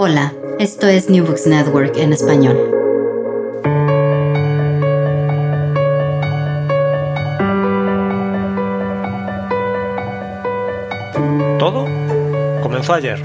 Hola, 0.00 0.32
esto 0.60 0.86
es 0.86 1.10
New 1.10 1.26
Books 1.26 1.48
Network 1.48 1.96
en 1.96 2.12
español. 2.12 2.56
Todo 11.58 11.86
comenzó 12.62 12.94
ayer. 12.94 13.20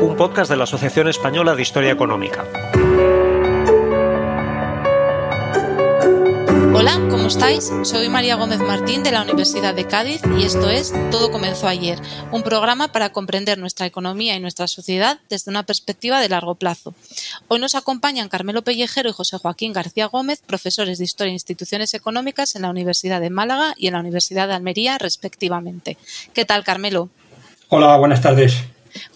Un 0.00 0.14
podcast 0.16 0.50
de 0.52 0.56
la 0.56 0.62
Asociación 0.62 1.08
Española 1.08 1.56
de 1.56 1.62
Historia 1.62 1.90
Económica. 1.90 2.44
Hola, 6.78 7.00
¿cómo 7.08 7.26
estáis? 7.26 7.72
Soy 7.84 8.10
María 8.10 8.36
Gómez 8.36 8.58
Martín 8.60 9.02
de 9.02 9.10
la 9.10 9.22
Universidad 9.22 9.74
de 9.74 9.86
Cádiz 9.86 10.20
y 10.38 10.44
esto 10.44 10.68
es 10.68 10.92
Todo 11.10 11.32
comenzó 11.32 11.68
ayer, 11.68 11.98
un 12.32 12.42
programa 12.42 12.92
para 12.92 13.08
comprender 13.12 13.56
nuestra 13.56 13.86
economía 13.86 14.36
y 14.36 14.40
nuestra 14.40 14.68
sociedad 14.68 15.18
desde 15.30 15.50
una 15.50 15.62
perspectiva 15.62 16.20
de 16.20 16.28
largo 16.28 16.54
plazo. 16.54 16.94
Hoy 17.48 17.60
nos 17.60 17.76
acompañan 17.76 18.28
Carmelo 18.28 18.60
Pellejero 18.60 19.08
y 19.08 19.14
José 19.14 19.38
Joaquín 19.38 19.72
García 19.72 20.04
Gómez, 20.04 20.42
profesores 20.46 20.98
de 20.98 21.04
Historia 21.04 21.30
e 21.30 21.32
Instituciones 21.32 21.94
Económicas 21.94 22.56
en 22.56 22.62
la 22.62 22.68
Universidad 22.68 23.22
de 23.22 23.30
Málaga 23.30 23.72
y 23.78 23.86
en 23.86 23.94
la 23.94 24.00
Universidad 24.00 24.46
de 24.46 24.52
Almería, 24.52 24.98
respectivamente. 24.98 25.96
¿Qué 26.34 26.44
tal, 26.44 26.62
Carmelo? 26.62 27.08
Hola, 27.70 27.96
buenas 27.96 28.20
tardes. 28.20 28.54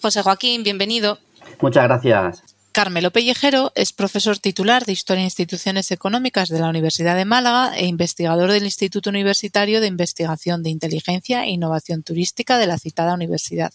José 0.01 0.23
Joaquín, 0.23 0.63
bienvenido. 0.63 1.19
Muchas 1.61 1.85
gracias. 1.85 2.50
Carmelo 2.73 3.11
Pellejero 3.11 3.73
es 3.75 3.93
profesor 3.93 4.39
titular 4.39 4.85
de 4.85 4.93
Historia 4.93 5.23
e 5.23 5.25
Instituciones 5.25 5.91
Económicas 5.91 6.49
de 6.49 6.61
la 6.61 6.69
Universidad 6.69 7.17
de 7.17 7.25
Málaga 7.25 7.77
e 7.77 7.87
investigador 7.87 8.53
del 8.53 8.63
Instituto 8.63 9.11
Universitario 9.11 9.81
de 9.81 9.89
Investigación 9.89 10.63
de 10.63 10.71
Inteligencia 10.71 11.43
e 11.43 11.51
Innovación 11.51 12.05
Turística 12.05 12.59
de 12.59 12.69
la 12.69 12.79
citada 12.79 13.15
universidad. 13.15 13.73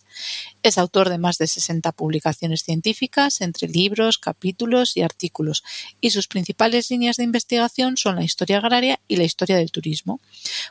Es 0.64 0.78
autor 0.78 1.10
de 1.10 1.18
más 1.18 1.38
de 1.38 1.48
60 1.48 1.92
publicaciones 1.92 2.64
científicas, 2.64 3.42
entre 3.42 3.68
libros, 3.68 4.18
capítulos 4.18 4.96
y 4.96 5.02
artículos, 5.02 5.66
y 6.00 6.12
sus 6.12 6.30
principales 6.30 6.90
líneas 6.90 7.18
de 7.18 7.26
investigación 7.26 7.98
son 7.98 8.16
la 8.16 8.24
historia 8.24 8.60
agraria 8.60 9.02
y 9.10 9.18
la 9.18 9.26
historia 9.26 9.58
del 9.58 9.72
turismo. 9.72 10.22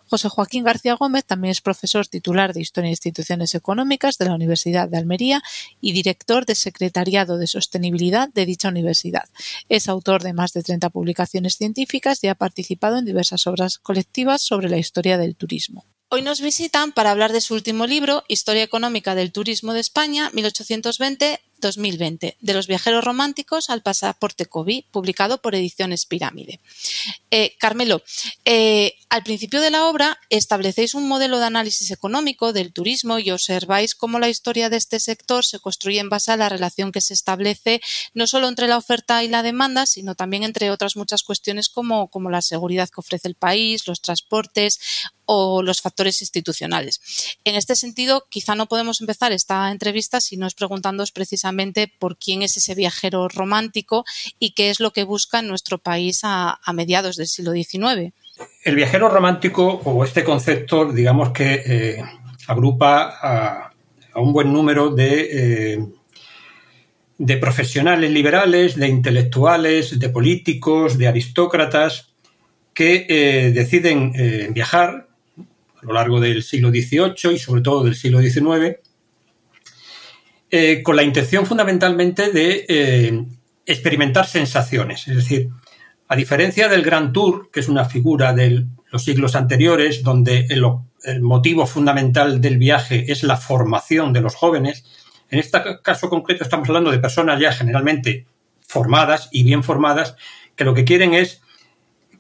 José 0.09 0.31
Joaquín 0.31 0.65
García 0.65 0.94
Gómez 0.94 1.27
también 1.27 1.53
es 1.53 1.60
profesor 1.60 2.06
titular 2.06 2.54
de 2.54 2.62
Historia 2.62 2.88
e 2.88 2.93
Instituciones 2.93 3.54
Económicas 3.54 4.16
de 4.16 4.25
la 4.25 4.34
Universidad 4.34 4.88
de 4.88 4.97
Almería 4.97 5.43
y 5.82 5.93
director 5.93 6.47
de 6.47 6.54
Secretariado 6.54 7.37
de 7.37 7.47
Sostenibilidad 7.47 8.13
de 8.32 8.47
dicha 8.47 8.69
universidad. 8.69 9.25
Es 9.69 9.88
autor 9.88 10.22
de 10.22 10.32
más 10.32 10.52
de 10.52 10.62
30 10.62 10.91
publicaciones 10.91 11.56
científicas 11.56 12.22
y 12.22 12.28
ha 12.28 12.34
participado 12.34 12.98
en 12.98 13.04
diversas 13.04 13.47
obras 13.47 13.78
colectivas 13.78 14.42
sobre 14.42 14.69
la 14.69 14.78
historia 14.78 15.19
del 15.19 15.36
turismo. 15.36 15.84
Hoy 16.10 16.22
nos 16.22 16.41
visitan 16.41 16.92
para 16.92 17.10
hablar 17.10 17.32
de 17.32 17.41
su 17.41 17.54
último 17.54 17.86
libro, 17.86 18.22
Historia 18.28 18.62
Económica 18.62 19.16
del 19.16 19.32
Turismo 19.32 19.72
de 19.72 19.80
España, 19.80 20.30
1820 20.32 21.41
2020, 21.64 22.36
de 22.41 22.54
los 22.54 22.66
viajeros 22.66 23.04
románticos 23.04 23.70
al 23.70 23.82
pasaporte 23.82 24.47
COVID, 24.47 24.84
publicado 24.91 25.41
por 25.41 25.54
Ediciones 25.54 26.06
Pirámide. 26.06 26.60
Eh, 27.30 27.56
Carmelo, 27.58 28.02
eh, 28.44 28.94
al 29.08 29.22
principio 29.22 29.60
de 29.60 29.70
la 29.70 29.86
obra 29.86 30.19
establecéis 30.30 30.94
un 30.94 31.08
modelo 31.08 31.38
de 31.38 31.47
análisis 31.47 31.91
económico 31.91 32.53
del 32.53 32.72
turismo 32.72 33.19
y 33.19 33.30
observáis 33.30 33.94
cómo 33.94 34.19
la 34.19 34.28
historia 34.28 34.69
de 34.69 34.76
este 34.76 35.00
sector 35.00 35.44
se 35.44 35.58
construye 35.58 36.00
en 36.00 36.10
base 36.10 36.32
a 36.32 36.36
la 36.36 36.48
relación 36.48 36.92
que 36.92 37.00
se 37.00 37.14
establece 37.14 37.80
no 38.12 38.26
solo 38.26 38.48
entre 38.48 38.69
la 38.69 38.76
oferta 38.76 39.24
y 39.24 39.28
la 39.28 39.42
demanda, 39.42 39.86
sino 39.86 40.14
también 40.14 40.44
entre 40.44 40.70
otras 40.70 40.97
muchas 40.97 41.22
cuestiones 41.22 41.69
como, 41.69 42.08
como 42.08 42.30
la 42.30 42.42
seguridad 42.42 42.88
que 42.88 43.00
ofrece 43.00 43.28
el 43.28 43.34
país, 43.34 43.86
los 43.86 44.00
transportes 44.00 44.80
o 45.26 45.62
los 45.62 45.80
factores 45.80 46.20
institucionales. 46.20 47.00
En 47.44 47.54
este 47.54 47.76
sentido, 47.76 48.26
quizá 48.28 48.54
no 48.54 48.66
podemos 48.66 49.00
empezar 49.00 49.32
esta 49.32 49.70
entrevista 49.70 50.20
si 50.20 50.36
no 50.36 50.46
es 50.46 50.54
preguntándoos 50.54 51.12
precisamente 51.12 51.92
por 51.98 52.16
quién 52.16 52.42
es 52.42 52.56
ese 52.56 52.74
viajero 52.74 53.28
romántico 53.28 54.04
y 54.38 54.52
qué 54.52 54.70
es 54.70 54.80
lo 54.80 54.92
que 54.92 55.04
busca 55.04 55.38
en 55.38 55.48
nuestro 55.48 55.78
país 55.78 56.20
a, 56.22 56.58
mediados 56.74 57.16
del 57.16 57.28
siglo 57.28 57.52
XIX. 57.52 58.12
El 58.64 58.74
viajero 58.74 59.08
romántico 59.08 59.80
o 59.84 60.04
este 60.04 60.24
concepto, 60.24 60.92
digamos 60.92 61.30
que 61.30 61.62
eh, 61.64 62.04
agrupa 62.48 63.16
a, 63.22 63.70
un 64.16 64.32
buen 64.32 64.52
número 64.52 64.91
de, 64.91 65.74
eh, 65.74 65.86
de 67.18 67.36
profesionales 67.36 68.10
liberales, 68.10 68.76
de 68.76 68.88
intelectuales, 68.88 69.98
de 69.98 70.08
políticos, 70.08 70.98
de 70.98 71.08
aristócratas 71.08 72.12
que 72.72 73.06
eh, 73.08 73.52
deciden 73.52 74.12
viajar 74.52 75.08
a 75.84 75.87
lo 75.87 75.95
largo 75.95 76.21
del 76.21 76.43
siglo 76.43 76.71
XVIII 76.71 77.34
y 77.34 77.39
sobre 77.39 77.62
todo 77.62 77.84
del 77.84 77.95
siglo 77.95 78.21
XIX 78.21 78.78
eh, 80.56 80.84
con 80.84 80.95
la 80.95 81.03
intención 81.03 81.47
fundamentalmente 81.47 82.31
de 82.31 82.65
eh, 82.69 83.25
experimentar 83.67 84.25
sensaciones. 84.25 85.09
Es 85.09 85.17
decir, 85.17 85.49
a 86.06 86.15
diferencia 86.15 86.69
del 86.69 86.83
Grand 86.83 87.12
Tour, 87.12 87.50
que 87.50 87.59
es 87.59 87.69
una 87.69 87.87
figura 87.87 88.33
de 88.33 88.65
los 88.93 89.03
siglos 89.03 89.34
anteriores, 89.34 90.05
donde 90.05 90.47
el, 90.50 90.62
motivo 91.22 91.67
fundamental 91.67 92.41
del 92.41 92.56
viaje 92.56 93.11
es 93.11 93.25
la 93.25 93.37
formación 93.37 94.12
de 94.12 94.21
los 94.21 94.37
jóvenes, 94.37 94.84
en 95.28 95.41
este 95.41 95.59
caso 95.83 96.09
concreto 96.09 96.45
estamos 96.45 96.69
hablando 96.69 96.93
de 96.93 97.01
personas 97.01 97.41
ya 97.41 97.53
generalmente 97.53 98.27
formadas 98.61 99.28
y 99.33 99.43
bien 99.43 99.65
formadas, 99.65 100.15
que 100.55 100.65
lo 100.65 100.72
que 100.72 100.84
quieren 100.84 101.15
es 101.15 101.43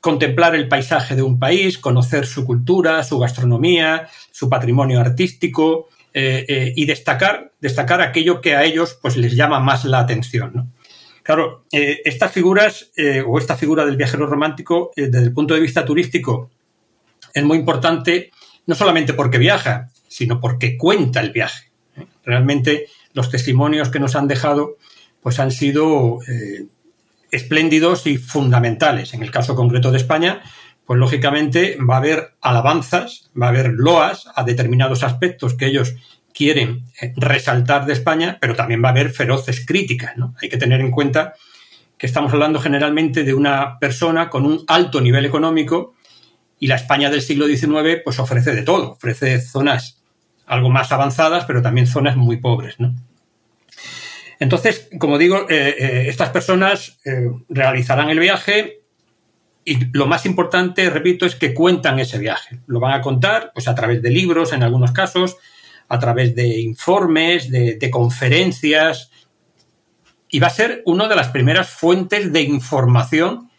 contemplar 0.04 0.54
el 0.54 0.68
paisaje 0.68 1.16
de 1.16 1.22
un 1.22 1.38
país, 1.38 1.78
conocer 1.78 2.26
su 2.26 2.44
cultura, 2.44 3.02
su 3.04 3.18
gastronomía, 3.18 4.06
su 4.30 4.50
patrimonio 4.50 5.00
artístico, 5.00 5.88
eh, 6.12 6.44
eh, 6.46 6.72
y 6.76 6.84
destacar, 6.84 7.52
destacar 7.58 8.02
aquello 8.02 8.42
que 8.42 8.54
a 8.54 8.64
ellos 8.64 8.98
pues, 9.00 9.16
les 9.16 9.34
llama 9.34 9.60
más 9.60 9.86
la 9.86 10.00
atención. 10.00 10.74
Claro, 11.22 11.64
eh, 11.72 12.02
estas 12.04 12.32
figuras 12.32 12.90
o 13.26 13.38
esta 13.38 13.56
figura 13.56 13.86
del 13.86 13.96
viajero 13.96 14.26
romántico 14.26 14.90
desde 14.94 15.22
el 15.22 15.32
punto 15.32 15.54
de 15.54 15.60
vista 15.60 15.86
turístico 15.86 16.50
es 17.32 17.42
muy 17.42 17.56
importante 17.56 18.30
no 18.66 18.74
solamente 18.74 19.14
porque 19.14 19.38
viaja, 19.38 19.88
sino 20.06 20.38
porque 20.38 20.76
cuenta 20.76 21.20
el 21.20 21.32
viaje. 21.32 21.70
Realmente 22.26 22.88
los 23.14 23.30
testimonios 23.30 23.88
que 23.88 24.00
nos 24.00 24.16
han 24.16 24.28
dejado 24.28 24.76
pues 25.22 25.40
han 25.40 25.50
sido 25.50 26.18
espléndidos 27.34 28.06
y 28.06 28.16
fundamentales. 28.16 29.14
En 29.14 29.22
el 29.22 29.30
caso 29.30 29.56
concreto 29.56 29.90
de 29.90 29.98
España, 29.98 30.42
pues 30.86 30.98
lógicamente 30.98 31.76
va 31.78 31.94
a 31.94 31.98
haber 31.98 32.34
alabanzas, 32.40 33.30
va 33.40 33.46
a 33.46 33.50
haber 33.50 33.72
loas 33.72 34.28
a 34.34 34.44
determinados 34.44 35.02
aspectos 35.02 35.54
que 35.54 35.66
ellos 35.66 35.94
quieren 36.32 36.86
eh, 37.00 37.12
resaltar 37.16 37.86
de 37.86 37.92
España, 37.92 38.38
pero 38.40 38.54
también 38.54 38.82
va 38.82 38.88
a 38.88 38.92
haber 38.92 39.10
feroces 39.10 39.64
críticas. 39.66 40.16
¿no? 40.16 40.34
Hay 40.40 40.48
que 40.48 40.56
tener 40.56 40.80
en 40.80 40.90
cuenta 40.90 41.34
que 41.98 42.06
estamos 42.06 42.32
hablando 42.32 42.60
generalmente 42.60 43.24
de 43.24 43.34
una 43.34 43.78
persona 43.78 44.28
con 44.28 44.44
un 44.44 44.64
alto 44.66 45.00
nivel 45.00 45.24
económico 45.24 45.94
y 46.58 46.66
la 46.66 46.76
España 46.76 47.10
del 47.10 47.22
siglo 47.22 47.46
XIX 47.46 48.00
pues 48.04 48.18
ofrece 48.18 48.54
de 48.54 48.62
todo, 48.62 48.92
ofrece 48.92 49.40
zonas 49.40 50.02
algo 50.46 50.70
más 50.70 50.92
avanzadas, 50.92 51.44
pero 51.46 51.62
también 51.62 51.86
zonas 51.86 52.16
muy 52.16 52.36
pobres. 52.36 52.78
¿no? 52.78 52.94
Entonces, 54.40 54.88
como 54.98 55.18
digo, 55.18 55.48
eh, 55.48 55.76
eh, 55.78 56.04
estas 56.08 56.30
personas 56.30 56.98
realizarán 57.48 58.10
el 58.10 58.18
viaje, 58.18 58.84
y 59.64 59.78
lo 59.92 60.06
más 60.06 60.26
importante, 60.26 60.90
repito, 60.90 61.24
es 61.24 61.36
que 61.36 61.54
cuentan 61.54 61.98
ese 61.98 62.18
viaje. 62.18 62.60
Lo 62.66 62.80
van 62.80 62.92
a 62.92 63.00
contar 63.00 63.50
pues, 63.54 63.66
a 63.66 63.74
través 63.74 64.02
de 64.02 64.10
libros, 64.10 64.52
en 64.52 64.62
algunos 64.62 64.92
casos, 64.92 65.36
a 65.88 65.98
través 65.98 66.34
de 66.34 66.60
informes, 66.60 67.50
de, 67.50 67.90
conferencias, 67.90 69.10
y 70.28 70.38
va 70.38 70.48
a 70.48 70.50
ser 70.50 70.82
una 70.84 71.08
de 71.08 71.16
las 71.16 71.28
primeras 71.28 71.70
fuentes 71.70 72.32
de 72.32 72.42
información 72.42 73.50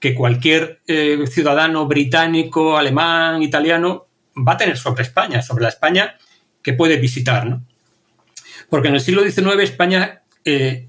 que 0.00 0.14
cualquier 0.14 0.82
eh, 0.86 1.24
ciudadano 1.28 1.86
británico, 1.86 2.76
alemán, 2.76 3.42
italiano 3.42 4.06
va 4.36 4.52
a 4.52 4.56
tener 4.58 4.76
sobre 4.76 5.02
España, 5.02 5.40
sobre 5.40 5.62
la 5.62 5.70
España 5.70 6.16
que 6.62 6.74
puede 6.74 6.96
visitar. 6.96 7.46
¿no? 7.46 7.64
Porque 8.68 8.88
en 8.88 8.94
el 8.94 9.00
siglo 9.00 9.22
XIX 9.22 9.62
España 9.62 10.23
eh, 10.44 10.88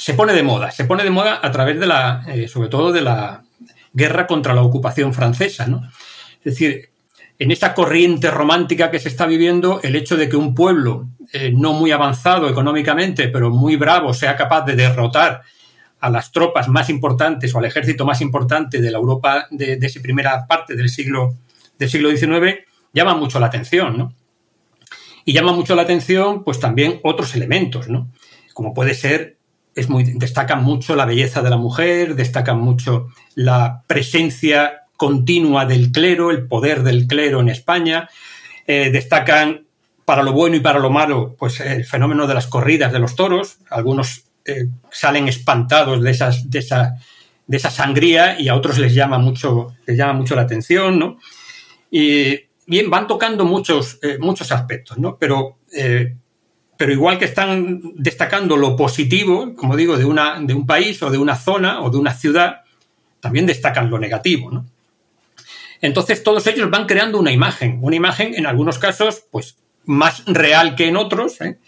se 0.00 0.14
pone 0.14 0.32
de 0.32 0.42
moda, 0.42 0.70
se 0.70 0.86
pone 0.86 1.04
de 1.04 1.10
moda 1.10 1.40
a 1.42 1.52
través 1.52 1.78
de 1.78 1.86
la, 1.86 2.24
eh, 2.26 2.48
sobre 2.48 2.70
todo 2.70 2.90
de 2.90 3.02
la 3.02 3.42
guerra 3.92 4.26
contra 4.26 4.54
la 4.54 4.62
ocupación 4.62 5.12
francesa. 5.12 5.66
¿no? 5.66 5.82
Es 6.38 6.54
decir, 6.54 6.88
en 7.38 7.50
esa 7.50 7.74
corriente 7.74 8.30
romántica 8.30 8.90
que 8.90 8.98
se 8.98 9.10
está 9.10 9.26
viviendo, 9.26 9.78
el 9.82 9.96
hecho 9.96 10.16
de 10.16 10.30
que 10.30 10.36
un 10.36 10.54
pueblo 10.54 11.08
eh, 11.34 11.52
no 11.54 11.74
muy 11.74 11.92
avanzado 11.92 12.48
económicamente, 12.48 13.28
pero 13.28 13.50
muy 13.50 13.76
bravo, 13.76 14.14
sea 14.14 14.36
capaz 14.36 14.64
de 14.64 14.74
derrotar 14.74 15.42
a 16.00 16.08
las 16.08 16.32
tropas 16.32 16.66
más 16.68 16.88
importantes 16.88 17.54
o 17.54 17.58
al 17.58 17.66
ejército 17.66 18.06
más 18.06 18.22
importante 18.22 18.80
de 18.80 18.90
la 18.90 18.96
Europa 18.96 19.48
de, 19.50 19.78
esa 19.82 20.00
primera 20.00 20.46
parte 20.46 20.76
del 20.76 20.88
siglo, 20.88 21.34
del 21.78 21.90
siglo 21.90 22.10
XIX, 22.10 22.60
llama 22.94 23.14
mucho 23.14 23.38
la 23.38 23.48
atención, 23.48 23.98
¿no? 23.98 24.14
Y 25.30 25.32
llama 25.32 25.52
mucho 25.52 25.76
la 25.76 25.82
atención, 25.82 26.42
pues 26.42 26.58
también 26.58 26.98
otros 27.04 27.36
elementos, 27.36 27.88
¿no? 27.88 28.10
Como 28.52 28.74
puede 28.74 28.94
ser, 28.94 29.36
es 29.76 29.88
muy, 29.88 30.02
destacan 30.02 30.64
mucho 30.64 30.96
la 30.96 31.04
belleza 31.04 31.40
de 31.40 31.50
la 31.50 31.56
mujer, 31.56 32.16
destacan 32.16 32.58
mucho 32.58 33.06
la 33.36 33.84
presencia 33.86 34.86
continua 34.96 35.66
del 35.66 35.92
clero, 35.92 36.32
el 36.32 36.48
poder 36.48 36.82
del 36.82 37.06
clero 37.06 37.40
en 37.40 37.48
España, 37.48 38.10
eh, 38.66 38.90
destacan 38.90 39.66
para 40.04 40.24
lo 40.24 40.32
bueno 40.32 40.56
y 40.56 40.60
para 40.60 40.80
lo 40.80 40.90
malo, 40.90 41.36
pues 41.38 41.60
el 41.60 41.84
fenómeno 41.84 42.26
de 42.26 42.34
las 42.34 42.48
corridas 42.48 42.92
de 42.92 42.98
los 42.98 43.14
toros. 43.14 43.58
Algunos 43.70 44.24
eh, 44.44 44.66
salen 44.90 45.28
espantados 45.28 46.02
de, 46.02 46.10
esa, 46.10 46.32
de 46.42 47.56
esa 47.56 47.70
sangría 47.70 48.36
y 48.40 48.48
a 48.48 48.56
otros 48.56 48.78
les 48.78 48.94
llama 48.94 49.18
mucho, 49.18 49.76
les 49.86 49.96
llama 49.96 50.14
mucho 50.14 50.34
la 50.34 50.42
atención, 50.42 50.98
¿no? 50.98 51.18
Y 51.88 52.49
bien, 52.70 52.88
van 52.88 53.08
tocando 53.08 53.44
muchos, 53.44 53.98
eh, 54.00 54.16
muchos 54.20 54.52
aspectos, 54.52 54.96
¿no? 54.96 55.16
Pero, 55.18 55.58
eh, 55.72 56.14
pero 56.78 56.92
igual 56.92 57.18
que 57.18 57.24
están 57.24 57.80
destacando 57.96 58.56
lo 58.56 58.76
positivo, 58.76 59.56
como 59.56 59.74
digo, 59.76 59.98
de, 59.98 60.04
una, 60.04 60.38
de 60.40 60.54
un 60.54 60.66
país 60.66 61.02
o 61.02 61.10
de 61.10 61.18
una 61.18 61.34
zona 61.34 61.82
o 61.82 61.90
de 61.90 61.98
una 61.98 62.14
ciudad, 62.14 62.60
también 63.18 63.44
destacan 63.44 63.90
lo 63.90 63.98
negativo, 63.98 64.52
¿no? 64.52 64.66
Entonces 65.80 66.22
todos 66.22 66.46
ellos 66.46 66.70
van 66.70 66.86
creando 66.86 67.18
una 67.18 67.32
imagen, 67.32 67.80
una 67.82 67.96
imagen 67.96 68.34
en 68.36 68.46
algunos 68.46 68.78
casos, 68.78 69.24
pues 69.32 69.56
más 69.84 70.24
real 70.26 70.76
que 70.76 70.86
en 70.86 70.96
otros, 70.96 71.40
¿eh? 71.40 71.58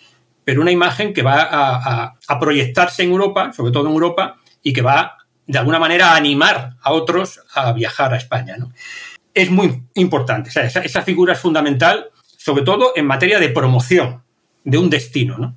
pero 0.45 0.63
una 0.63 0.71
imagen 0.71 1.13
que 1.13 1.23
va 1.23 1.43
a, 1.43 2.15
a, 2.29 2.39
proyectarse 2.39 3.03
en 3.03 3.11
Europa, 3.11 3.53
sobre 3.53 3.73
todo 3.73 3.89
en 3.89 3.95
Europa, 3.95 4.37
y 4.63 4.73
que 4.73 4.83
va 4.83 5.19
de 5.47 5.59
alguna 5.59 5.81
manera 5.81 6.13
a 6.13 6.17
animar 6.17 6.77
a 6.81 6.93
otros 6.93 7.41
a 7.55 7.73
viajar 7.73 8.15
a 8.15 8.19
España. 8.19 8.57
¿no? 8.57 8.73
Es 9.35 9.51
muy 9.51 9.83
importante. 9.95 10.51
esa, 10.51 11.03
figura 11.03 11.33
es 11.35 11.41
fundamental, 11.41 12.07
sobre 12.37 12.63
todo 12.63 12.93
en 12.97 13.07
materia 13.07 13.39
de 13.39 13.49
promoción 13.49 14.23
de 14.65 14.79
un 14.79 14.91
destino, 14.91 15.39
¿no? 15.39 15.57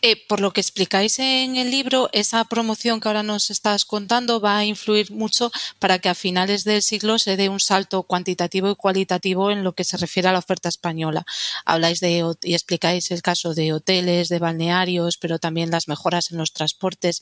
Eh, 0.00 0.14
por 0.28 0.38
lo 0.38 0.52
que 0.52 0.60
explicáis 0.60 1.18
en 1.18 1.56
el 1.56 1.72
libro, 1.72 2.08
esa 2.12 2.44
promoción 2.44 3.00
que 3.00 3.08
ahora 3.08 3.24
nos 3.24 3.50
estás 3.50 3.84
contando 3.84 4.40
va 4.40 4.58
a 4.58 4.64
influir 4.64 5.10
mucho 5.10 5.50
para 5.80 5.98
que 5.98 6.08
a 6.08 6.14
finales 6.14 6.62
del 6.62 6.82
siglo 6.84 7.18
se 7.18 7.36
dé 7.36 7.48
un 7.48 7.58
salto 7.58 8.04
cuantitativo 8.04 8.70
y 8.70 8.76
cualitativo 8.76 9.50
en 9.50 9.64
lo 9.64 9.72
que 9.72 9.82
se 9.82 9.96
refiere 9.96 10.28
a 10.28 10.32
la 10.32 10.38
oferta 10.38 10.68
española. 10.68 11.26
Habláis 11.64 11.98
de 11.98 12.24
y 12.44 12.54
explicáis 12.54 13.10
el 13.10 13.22
caso 13.22 13.54
de 13.54 13.72
hoteles, 13.72 14.28
de 14.28 14.38
balnearios, 14.38 15.16
pero 15.16 15.40
también 15.40 15.72
las 15.72 15.88
mejoras 15.88 16.30
en 16.30 16.38
los 16.38 16.52
transportes. 16.52 17.20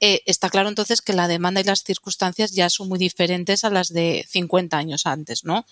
Eh, 0.00 0.22
está 0.26 0.50
claro 0.50 0.68
entonces 0.68 1.02
que 1.02 1.12
la 1.12 1.28
demanda 1.28 1.60
y 1.60 1.64
las 1.64 1.84
circunstancias 1.84 2.50
ya 2.50 2.70
son 2.70 2.88
muy 2.88 2.98
diferentes 2.98 3.62
a 3.62 3.70
las 3.70 3.92
de 3.92 4.26
50 4.28 4.76
años 4.76 5.06
antes, 5.06 5.44
¿no? 5.44 5.64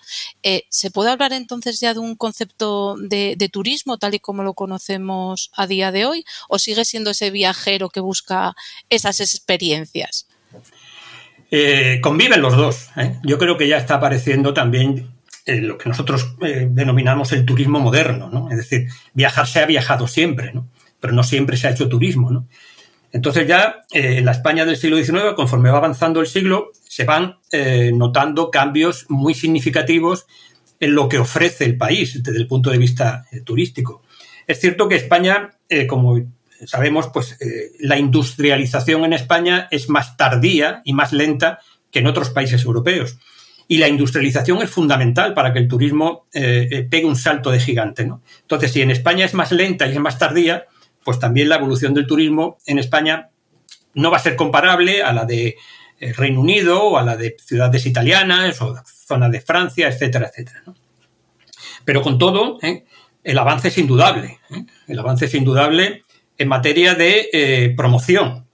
Eh, 0.45 0.67
¿Se 0.71 0.93
puede 0.93 1.11
hablar 1.11 1.33
entonces 1.33 1.81
ya 1.81 1.95
de 1.95 2.01
un 2.01 2.15
concepto 2.15 2.95
de, 2.97 3.35
de 3.37 3.49
turismo 3.49 3.99
tal 3.99 4.15
y 4.15 4.21
como 4.21 4.45
lo 4.45 4.55
conocemos 4.55 5.51
a 5.57 5.67
día 5.67 5.91
de 5.91 6.07
hoy? 6.07 6.25
O 6.49 6.59
sigue 6.59 6.85
siendo 6.85 7.11
ese 7.11 7.31
viajero 7.31 7.89
que 7.89 8.01
busca 8.01 8.55
esas 8.89 9.21
experiencias? 9.21 10.27
Eh, 11.51 12.01
conviven 12.03 12.43
los 12.43 12.57
dos. 12.57 12.91
¿eh? 12.97 13.19
Yo 13.23 13.39
creo 13.39 13.57
que 13.57 13.69
ya 13.69 13.79
está 13.79 13.95
apareciendo 13.95 14.53
también 14.53 15.09
eh, 15.47 15.61
lo 15.61 15.79
que 15.79 15.89
nosotros 15.89 16.35
denominamos 16.39 17.33
el 17.33 17.47
turismo 17.47 17.81
moderno, 17.81 18.29
¿no? 18.31 18.51
Es 18.51 18.59
decir, 18.59 18.89
viajar 19.15 19.47
se 19.47 19.61
ha 19.61 19.67
viajado 19.67 20.07
siempre, 20.07 20.53
¿no? 20.53 20.69
Pero 21.01 21.15
no 21.15 21.23
siempre 21.23 21.57
se 21.57 21.69
ha 21.69 21.71
hecho 21.71 21.89
turismo. 21.89 22.47
Entonces 23.13 23.47
ya 23.49 23.85
en 23.93 24.27
la 24.27 24.33
España 24.33 24.67
del 24.67 24.77
siglo 24.77 25.03
XIX, 25.03 25.35
conforme 25.35 25.71
va 25.71 25.79
avanzando 25.79 26.21
el 26.21 26.27
siglo, 26.27 26.73
se 26.87 27.05
van 27.05 27.39
notando 27.95 28.51
cambios 28.51 29.07
muy 29.09 29.33
significativos 29.33 30.27
en 30.81 30.95
lo 30.95 31.09
que 31.09 31.19
ofrece 31.19 31.65
el 31.65 31.79
país 31.79 32.23
desde 32.23 32.39
el 32.39 32.47
punto 32.47 32.71
de 32.71 32.79
vista 32.79 33.25
turístico. 33.45 34.03
Es 34.49 34.61
cierto 34.61 34.89
que 34.89 34.97
España, 34.97 35.51
eh, 35.69 35.87
como 35.87 36.19
sabemos, 36.67 37.09
pues 37.13 37.37
eh, 37.41 37.73
la 37.81 37.99
industrialización 37.99 39.05
en 39.05 39.13
España 39.13 39.69
es 39.71 39.91
más 39.91 40.17
tardía 40.17 40.81
y 40.85 40.95
más 40.95 41.13
lenta 41.13 41.61
que 41.93 41.99
en 41.99 42.07
otros 42.07 42.31
países 42.31 42.65
europeos. 42.65 43.19
Y 43.69 43.77
la 43.77 43.89
industrialización 43.89 44.63
es 44.63 44.71
fundamental 44.71 45.35
para 45.35 45.53
que 45.53 45.59
el 45.59 45.69
turismo 45.69 46.27
eh, 46.33 46.89
pegue 46.91 47.05
un 47.05 47.17
salto 47.17 47.51
de 47.51 47.61
gigante. 47.61 48.07
¿no? 48.07 48.23
Entonces, 48.41 48.73
si 48.73 48.81
en 48.81 48.91
España 48.91 49.27
es 49.27 49.35
más 49.35 49.53
lenta 49.53 49.87
y 49.87 49.93
es 49.93 50.01
más 50.01 50.19
tardía, 50.19 50.65
pues 51.05 51.19
también 51.19 51.51
la 51.51 51.57
evolución 51.57 51.93
del 51.93 52.07
turismo 52.07 52.57
en 52.65 52.79
España 52.79 53.29
no 53.93 54.11
va 54.11 54.17
a 54.17 54.21
ser 54.21 54.35
comparable 54.35 55.03
a 55.03 55.13
la 55.13 55.27
de 55.27 55.57
Reino 56.01 56.41
Unido 56.41 56.83
o 56.83 56.97
a 56.97 57.03
la 57.03 57.17
de 57.17 57.37
ciudades 57.39 57.85
italianas 57.85 58.63
o 58.63 58.75
zona 58.87 59.29
de 59.29 59.41
Francia, 59.43 59.89
etcétera, 59.89 60.29
etcétera. 60.29 60.63
Pero 61.85 62.03
con 62.03 62.19
todo, 62.19 62.59
el 63.29 63.37
avance 63.37 63.69
es 63.69 63.77
indudable. 63.77 64.39
¿eh? 64.51 64.65
El 64.87 64.99
avance 64.99 65.27
es 65.27 65.35
indudable 65.35 66.03
en 66.39 66.49
materia 66.49 66.95
de 66.95 67.29
eh, 67.31 67.75
promoción. 67.77 68.47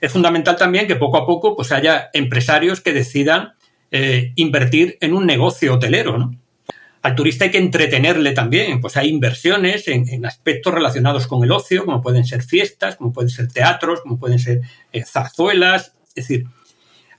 Es, 0.00 0.12
fundamental 0.12 0.56
también 0.56 0.86
que 0.86 0.94
poco 0.94 1.16
a 1.16 1.26
poco 1.26 1.56
pues, 1.56 1.72
haya 1.72 2.08
empresarios 2.12 2.80
que 2.80 2.92
decidan 2.92 3.54
eh, 3.90 4.32
invertir 4.36 4.96
en 5.00 5.12
un 5.12 5.26
negocio 5.26 5.74
hotelero. 5.74 6.30
Al 7.02 7.14
turista 7.16 7.46
hay 7.46 7.50
que 7.50 7.58
entretenerle 7.58 8.30
también. 8.30 8.80
Pues 8.80 8.96
hay 8.96 9.08
inversiones 9.08 9.88
en, 9.88 10.24
aspectos 10.24 10.72
relacionados 10.72 11.26
con 11.26 11.42
el 11.42 11.50
ocio, 11.50 11.84
como 11.84 12.00
pueden 12.00 12.24
ser 12.24 12.44
fiestas, 12.44 12.94
como 12.94 13.12
pueden 13.12 13.30
ser 13.30 13.48
teatros, 13.48 14.02
como 14.02 14.20
pueden 14.20 14.38
ser 14.38 14.60
zarzuelas. 15.04 15.94
Es 16.14 16.28
decir, 16.28 16.46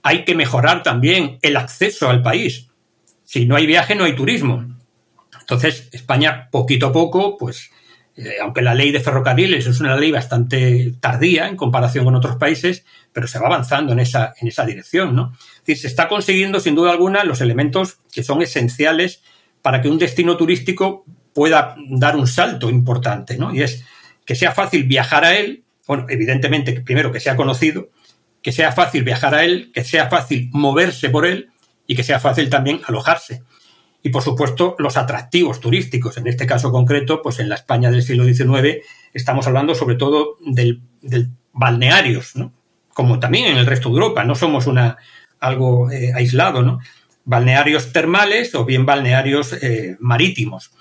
hay 0.03 0.23
que 0.23 0.35
mejorar 0.35 0.83
también 0.83 1.37
el 1.41 1.57
acceso 1.57 2.09
al 2.09 2.21
país. 2.21 2.69
Si 3.25 3.45
no 3.45 3.57
hay 3.57 3.65
viaje, 3.65 3.93
no 3.93 4.05
hay 4.05 4.15
turismo. 4.15 4.76
Entonces, 5.49 5.87
España, 5.93 6.49
poquito 6.51 6.87
a 6.87 6.91
poco, 6.91 7.37
pues, 7.37 7.71
eh, 8.17 8.35
aunque 8.41 8.61
la 8.61 8.75
ley 8.75 8.91
de 8.91 8.99
ferrocarriles 8.99 9.65
es 9.65 9.79
una 9.79 9.95
ley 9.95 10.11
bastante 10.11 10.93
tardía 10.99 11.47
en 11.47 11.55
comparación 11.55 12.03
con 12.03 12.15
otros 12.15 12.35
países, 12.35 12.83
pero 13.13 13.27
se 13.27 13.39
va 13.39 13.45
avanzando 13.47 13.93
en 13.93 13.99
esa, 13.99 14.33
en 14.41 14.49
esa 14.49 14.65
dirección, 14.65 15.15
¿no? 15.15 15.31
Es 15.31 15.59
decir, 15.59 15.77
se 15.77 15.87
está 15.87 16.09
consiguiendo, 16.09 16.59
sin 16.59 16.75
duda 16.75 16.91
alguna, 16.91 17.23
los 17.23 17.39
elementos 17.39 17.99
que 18.11 18.23
son 18.23 18.41
esenciales 18.41 19.21
para 19.61 19.81
que 19.81 19.87
un 19.87 19.97
destino 19.97 20.35
turístico 20.35 21.05
pueda 21.33 21.77
dar 21.87 22.17
un 22.17 22.27
salto 22.27 22.69
importante, 22.69 23.37
¿no? 23.37 23.55
Y 23.55 23.61
es 23.61 23.85
que 24.25 24.35
sea 24.35 24.51
fácil 24.51 24.83
viajar 24.83 25.23
a 25.23 25.37
él, 25.37 25.63
bueno, 25.87 26.07
evidentemente, 26.09 26.73
primero 26.81 27.13
que 27.13 27.21
sea 27.21 27.37
conocido, 27.37 27.89
que 28.41 28.51
sea 28.51 28.73
fácil 28.73 29.05
viajar 29.05 29.33
a 29.33 29.45
él, 29.45 29.71
que 29.73 29.85
sea 29.85 30.09
fácil 30.09 30.49
moverse 30.51 31.09
por 31.09 31.25
él 31.25 31.51
y 31.85 31.95
que 31.95 32.03
sea 32.03 32.19
fácil 32.19 32.49
también 32.49 32.81
alojarse 32.85 33.43
y 34.03 34.09
por 34.09 34.23
supuesto 34.23 34.75
los 34.79 34.97
atractivos 34.97 35.59
turísticos. 35.59 36.17
En 36.17 36.27
este 36.27 36.45
caso 36.45 36.71
concreto, 36.71 37.21
pues 37.21 37.39
en 37.39 37.49
la 37.49 37.55
España 37.55 37.91
del 37.91 38.03
siglo 38.03 38.25
XIX 38.25 38.83
estamos 39.13 39.47
hablando 39.47 39.75
sobre 39.75 39.95
todo 39.95 40.37
del, 40.45 40.81
balnearios, 41.53 42.35
¿no? 42.35 42.53
como 42.93 43.19
también 43.19 43.47
en 43.47 43.57
el 43.57 43.65
resto 43.65 43.89
de 43.89 43.95
Europa, 43.95 44.23
no 44.23 44.35
somos 44.35 44.67
una, 44.67 44.97
algo 45.39 45.91
eh, 45.91 46.13
aislado, 46.13 46.61
¿no? 46.61 46.79
balnearios 47.25 47.91
termales 47.91 48.55
o 48.55 48.65
bien 48.65 48.85
balnearios 48.85 49.53
eh, 49.53 49.97
marítimos. 49.99 50.71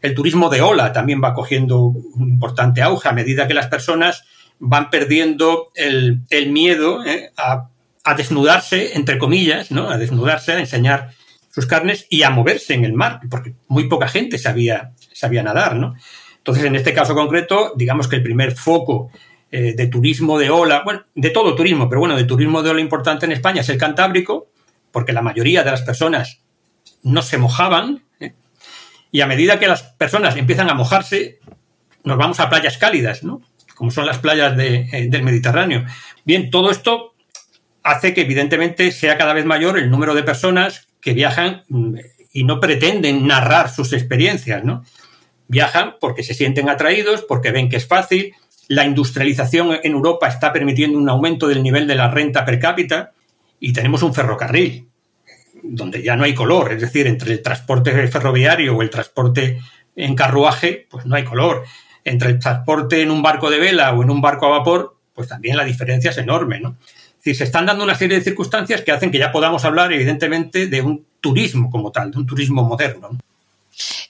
El 0.00 0.14
turismo 0.14 0.48
de 0.48 0.62
ola 0.62 0.92
también 0.92 1.20
va 1.22 1.34
cogiendo 1.34 1.80
un 1.80 2.28
importante 2.30 2.80
auge 2.80 3.08
a 3.08 3.12
medida 3.12 3.46
que 3.46 3.54
las 3.54 3.66
personas 3.66 4.24
van 4.58 4.88
perdiendo 4.90 5.70
el, 5.74 6.22
miedo 6.48 7.04
eh, 7.04 7.32
a, 7.36 7.68
a, 8.04 8.14
desnudarse, 8.14 8.96
entre 8.96 9.18
comillas, 9.18 9.70
¿no? 9.70 9.90
a 9.90 9.98
desnudarse, 9.98 10.52
a 10.52 10.60
enseñar 10.60 11.12
sus 11.50 11.66
carnes 11.66 12.06
y 12.08 12.22
a 12.22 12.30
moverse 12.30 12.74
en 12.74 12.84
el 12.84 12.94
mar, 12.94 13.20
porque 13.28 13.54
muy 13.68 13.88
poca 13.88 14.08
gente 14.08 14.38
sabía, 14.38 14.92
sabía 15.12 15.42
nadar, 15.42 15.76
¿no? 15.76 15.94
Entonces, 16.38 16.64
en 16.64 16.76
este 16.76 16.94
caso 16.94 17.14
concreto, 17.14 17.74
digamos 17.76 18.08
que 18.08 18.16
el 18.16 18.22
primer 18.22 18.52
foco 18.52 19.10
eh, 19.50 19.74
de 19.76 19.86
turismo 19.88 20.38
de 20.38 20.48
ola, 20.48 20.82
bueno, 20.84 21.04
de 21.14 21.30
todo 21.30 21.54
turismo, 21.54 21.88
pero 21.88 22.00
bueno, 22.00 22.16
de 22.16 22.24
turismo 22.24 22.62
de 22.62 22.70
ola 22.70 22.80
importante 22.80 23.26
en 23.26 23.32
España 23.32 23.60
es 23.60 23.68
el 23.68 23.78
Cantábrico, 23.78 24.48
porque 24.92 25.12
la 25.12 25.22
mayoría 25.22 25.64
de 25.64 25.72
las 25.72 25.82
personas 25.82 26.40
no 27.02 27.20
se 27.22 27.36
mojaban, 27.36 28.04
¿eh? 28.20 28.34
Y 29.10 29.22
a 29.22 29.26
medida 29.26 29.58
que 29.58 29.66
las 29.66 29.82
personas 29.82 30.36
empiezan 30.36 30.70
a 30.70 30.74
mojarse, 30.74 31.40
nos 32.04 32.16
vamos 32.16 32.38
a 32.38 32.48
playas 32.48 32.78
cálidas, 32.78 33.24
¿no? 33.24 33.42
Como 33.74 33.90
son 33.90 34.06
las 34.06 34.18
playas 34.18 34.56
eh, 34.58 35.08
del 35.10 35.22
Mediterráneo. 35.24 35.84
Bien, 36.24 36.50
todo 36.50 36.70
esto 36.70 37.14
hace 37.82 38.14
que 38.14 38.20
evidentemente 38.20 38.92
sea 38.92 39.18
cada 39.18 39.32
vez 39.32 39.44
mayor 39.46 39.78
el 39.78 39.90
número 39.90 40.14
de 40.14 40.22
personas 40.22 40.89
que 41.00 41.12
viajan 41.12 41.64
mm, 41.68 41.94
y 42.32 42.44
no 42.44 42.60
pretenden 42.60 43.26
narrar 43.26 43.70
sus 43.70 43.92
experiencias, 43.92 44.64
¿no? 44.64 44.84
Viajan 45.48 45.96
porque 46.00 46.22
se 46.22 46.34
sienten 46.34 46.68
atraídos, 46.68 47.24
porque 47.28 47.50
ven 47.50 47.68
que 47.68 47.76
es 47.76 47.86
fácil. 47.86 48.34
La 48.68 48.84
industrialización 48.84 49.78
en 49.82 49.92
Europa 49.92 50.28
está 50.28 50.52
permitiendo 50.52 50.96
un 50.98 51.08
aumento 51.08 51.48
del 51.48 51.62
nivel 51.62 51.88
de 51.88 51.96
la 51.96 52.08
renta 52.08 52.44
per 52.44 52.60
cápita 52.60 53.12
y 53.58 53.72
tenemos 53.72 54.02
un 54.02 54.14
ferrocarril 54.14 54.86
donde 55.62 56.02
ya 56.02 56.16
no 56.16 56.24
hay 56.24 56.34
color, 56.34 56.72
es 56.72 56.80
decir, 56.80 57.06
entre 57.06 57.32
el 57.32 57.42
transporte 57.42 58.08
ferroviario 58.08 58.76
o 58.76 58.82
el 58.82 58.90
transporte 58.90 59.60
en 59.96 60.14
carruaje, 60.14 60.86
pues 60.90 61.06
no 61.06 61.16
hay 61.16 61.24
color. 61.24 61.64
Entre 62.04 62.30
el 62.30 62.38
transporte 62.38 63.02
en 63.02 63.10
un 63.10 63.22
barco 63.22 63.50
de 63.50 63.58
vela 63.58 63.92
o 63.92 64.02
en 64.02 64.10
un 64.10 64.20
barco 64.20 64.46
a 64.46 64.58
vapor, 64.58 64.96
pues 65.12 65.28
también 65.28 65.56
la 65.56 65.64
diferencia 65.64 66.10
es 66.10 66.18
enorme, 66.18 66.60
¿no? 66.60 66.76
Decir, 67.20 67.36
se 67.36 67.44
están 67.44 67.66
dando 67.66 67.84
una 67.84 67.94
serie 67.94 68.16
de 68.16 68.24
circunstancias 68.24 68.80
que 68.80 68.92
hacen 68.92 69.10
que 69.10 69.18
ya 69.18 69.30
podamos 69.30 69.66
hablar, 69.66 69.92
evidentemente, 69.92 70.68
de 70.68 70.80
un 70.80 71.04
turismo 71.20 71.68
como 71.68 71.92
tal, 71.92 72.10
de 72.10 72.16
un 72.16 72.26
turismo 72.26 72.64
moderno. 72.64 73.10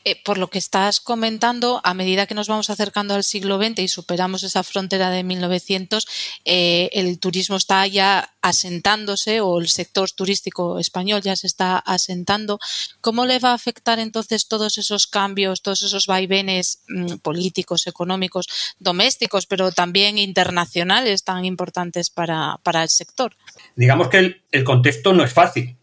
Eh, 0.04 0.20
por 0.24 0.38
lo 0.38 0.48
que 0.48 0.58
estás 0.58 1.00
comentando, 1.00 1.80
a 1.84 1.94
medida 1.94 2.26
que 2.26 2.34
nos 2.34 2.48
vamos 2.48 2.70
acercando 2.70 3.14
al 3.14 3.24
siglo 3.24 3.58
XX 3.58 3.80
y 3.80 3.88
superamos 3.88 4.42
esa 4.42 4.62
frontera 4.62 5.10
de 5.10 5.22
1900, 5.24 6.06
eh, 6.44 6.90
el 6.92 7.18
turismo 7.18 7.56
está 7.56 7.86
ya 7.86 8.32
asentándose 8.42 9.40
o 9.40 9.58
el 9.58 9.68
sector 9.68 10.10
turístico 10.10 10.78
español 10.78 11.20
ya 11.22 11.36
se 11.36 11.46
está 11.46 11.78
asentando. 11.78 12.58
¿Cómo 13.00 13.26
le 13.26 13.38
va 13.38 13.50
a 13.50 13.54
afectar 13.54 13.98
entonces 13.98 14.48
todos 14.48 14.78
esos 14.78 15.06
cambios, 15.06 15.62
todos 15.62 15.82
esos 15.82 16.06
vaivenes 16.06 16.82
mm, 16.88 17.16
políticos, 17.16 17.86
económicos, 17.86 18.46
domésticos, 18.78 19.46
pero 19.46 19.72
también 19.72 20.18
internacionales 20.18 21.24
tan 21.24 21.44
importantes 21.44 22.10
para, 22.10 22.58
el 22.64 22.88
sector? 22.88 23.36
Digamos 23.76 24.08
que 24.08 24.42
el, 24.50 24.64
contexto 24.64 25.12
no 25.12 25.24
es 25.24 25.32
fácil, 25.32 25.76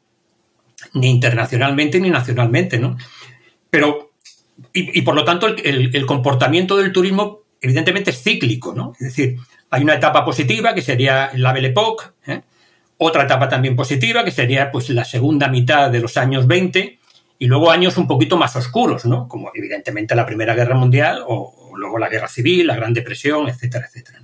ni 0.94 1.10
internacionalmente 1.10 2.00
ni 2.00 2.10
nacionalmente, 2.10 2.80
¿no? 2.80 2.98
Pero 3.70 4.08
y, 4.74 5.02
por 5.02 5.16
lo 5.16 5.24
tanto 5.24 5.48
el, 5.48 6.06
comportamiento 6.06 6.78
del 6.78 6.92
turismo 6.92 7.42
evidentemente 7.62 8.12
es 8.12 8.22
cíclico, 8.22 8.74
¿no? 8.74 8.94
Es 9.00 9.08
decir, 9.08 9.38
hay 9.70 9.84
una 9.84 9.96
etapa 9.96 10.24
positiva 10.24 10.74
que 10.74 10.82
sería 10.82 11.32
la 11.36 11.54
Belle 11.54 11.70
Époque, 11.70 12.06
¿eh? 12.28 12.42
otra 12.98 13.24
etapa 13.24 13.50
también 13.50 13.76
positiva 13.76 14.24
que 14.24 14.32
sería 14.32 14.72
pues 14.72 14.90
la 14.90 15.06
segunda 15.06 15.48
mitad 15.48 15.92
de 15.92 16.00
los 16.00 16.18
años 16.18 16.48
20 16.48 17.00
y 17.40 17.46
luego 17.46 17.72
años 17.72 17.98
un 17.98 18.08
poquito 18.08 18.38
más 18.38 18.56
oscuros, 18.56 19.06
¿no? 19.06 19.28
Como 19.28 19.52
evidentemente 19.54 20.16
la 20.16 20.26
Primera 20.26 20.56
Guerra 20.56 20.76
Mundial 20.76 21.24
o, 21.28 21.74
luego 21.76 22.00
la 22.00 22.10
Guerra 22.10 22.28
Civil, 22.28 22.66
la 22.66 22.76
Gran 22.76 22.94
Depresión, 22.94 23.48
etcétera, 23.48 23.86
etcétera. 23.88 24.22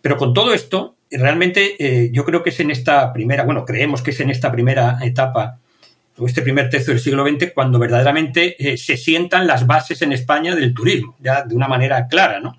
Pero 0.00 0.16
con 0.16 0.32
todo 0.32 0.54
esto, 0.54 0.96
realmente 1.10 1.76
eh, 1.78 2.10
yo 2.12 2.24
creo 2.24 2.42
que 2.42 2.50
es 2.50 2.60
en 2.60 2.70
esta 2.70 3.12
primera, 3.12 3.44
bueno, 3.44 3.64
creemos 3.66 4.00
que 4.00 4.12
es 4.12 4.20
en 4.20 4.30
esta 4.30 4.50
primera 4.50 4.98
etapa 5.02 5.58
este 6.26 6.42
primer 6.42 6.68
tercio 6.68 6.92
del 6.92 7.02
siglo 7.02 7.26
XX, 7.26 7.52
cuando 7.54 7.78
verdaderamente 7.78 8.56
eh, 8.58 8.76
se 8.76 8.96
sientan 8.96 9.46
las 9.46 9.66
bases 9.66 10.02
en 10.02 10.12
España 10.12 10.54
del 10.54 10.74
turismo, 10.74 11.16
ya 11.20 11.44
de 11.44 11.54
una 11.54 11.68
manera 11.68 12.08
clara. 12.08 12.40
¿no? 12.40 12.58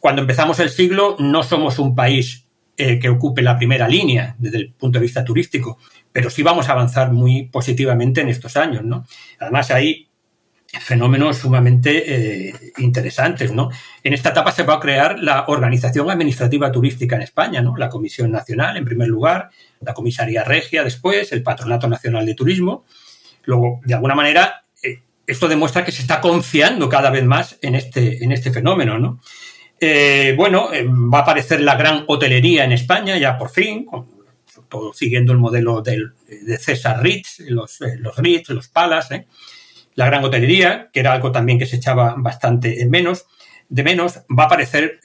Cuando 0.00 0.22
empezamos 0.22 0.58
el 0.60 0.70
siglo 0.70 1.16
no 1.18 1.42
somos 1.42 1.78
un 1.78 1.94
país 1.94 2.46
eh, 2.76 2.98
que 2.98 3.08
ocupe 3.08 3.42
la 3.42 3.56
primera 3.56 3.88
línea 3.88 4.34
desde 4.38 4.58
el 4.58 4.72
punto 4.72 4.98
de 4.98 5.04
vista 5.04 5.24
turístico, 5.24 5.78
pero 6.12 6.30
sí 6.30 6.42
vamos 6.42 6.68
a 6.68 6.72
avanzar 6.72 7.12
muy 7.12 7.44
positivamente 7.44 8.20
en 8.20 8.28
estos 8.28 8.56
años. 8.56 8.84
¿no? 8.84 9.06
Además 9.38 9.70
hay 9.70 10.05
fenómenos 10.80 11.38
sumamente 11.38 12.48
eh, 12.48 12.72
interesantes. 12.78 13.52
¿no? 13.52 13.70
En 14.02 14.12
esta 14.12 14.30
etapa 14.30 14.52
se 14.52 14.62
va 14.62 14.74
a 14.74 14.80
crear 14.80 15.18
la 15.18 15.44
Organización 15.48 16.10
Administrativa 16.10 16.72
Turística 16.72 17.16
en 17.16 17.22
España, 17.22 17.62
¿no? 17.62 17.76
la 17.76 17.88
Comisión 17.88 18.30
Nacional 18.30 18.76
en 18.76 18.84
primer 18.84 19.08
lugar, 19.08 19.50
la 19.80 19.94
Comisaría 19.94 20.44
Regia 20.44 20.84
después, 20.84 21.32
el 21.32 21.42
Patronato 21.42 21.88
Nacional 21.88 22.26
de 22.26 22.34
Turismo. 22.34 22.84
Luego, 23.44 23.80
de 23.84 23.94
alguna 23.94 24.14
manera, 24.14 24.64
eh, 24.82 25.00
esto 25.26 25.48
demuestra 25.48 25.84
que 25.84 25.92
se 25.92 26.02
está 26.02 26.20
confiando 26.20 26.88
cada 26.88 27.10
vez 27.10 27.24
más 27.24 27.58
en 27.62 27.74
este, 27.74 28.22
en 28.22 28.32
este 28.32 28.52
fenómeno, 28.52 28.98
¿no? 28.98 29.20
Eh, 29.78 30.34
bueno, 30.36 30.72
eh, 30.72 30.86
va 30.86 31.18
a 31.18 31.22
aparecer 31.22 31.60
la 31.60 31.76
gran 31.76 32.04
hotelería 32.06 32.64
en 32.64 32.72
España 32.72 33.18
ya 33.18 33.36
por 33.36 33.50
fin, 33.50 33.86
todo 34.70 34.94
siguiendo 34.94 35.32
el 35.32 35.38
modelo 35.38 35.82
de 35.82 36.58
César 36.58 37.02
Ritz, 37.02 37.40
los, 37.40 37.78
los 37.98 38.16
Ritz, 38.16 38.48
los 38.48 38.68
Palas, 38.68 39.10
la 39.96 40.06
gran 40.06 40.24
hotelería, 40.24 40.90
que 40.92 41.00
era 41.00 41.12
algo 41.12 41.32
también 41.32 41.58
que 41.58 41.66
se 41.66 41.76
echaba 41.76 42.14
bastante 42.16 42.76
de 42.76 42.86
menos, 42.86 43.26
va 43.70 44.44
a 44.44 44.46
aparecer 44.46 45.00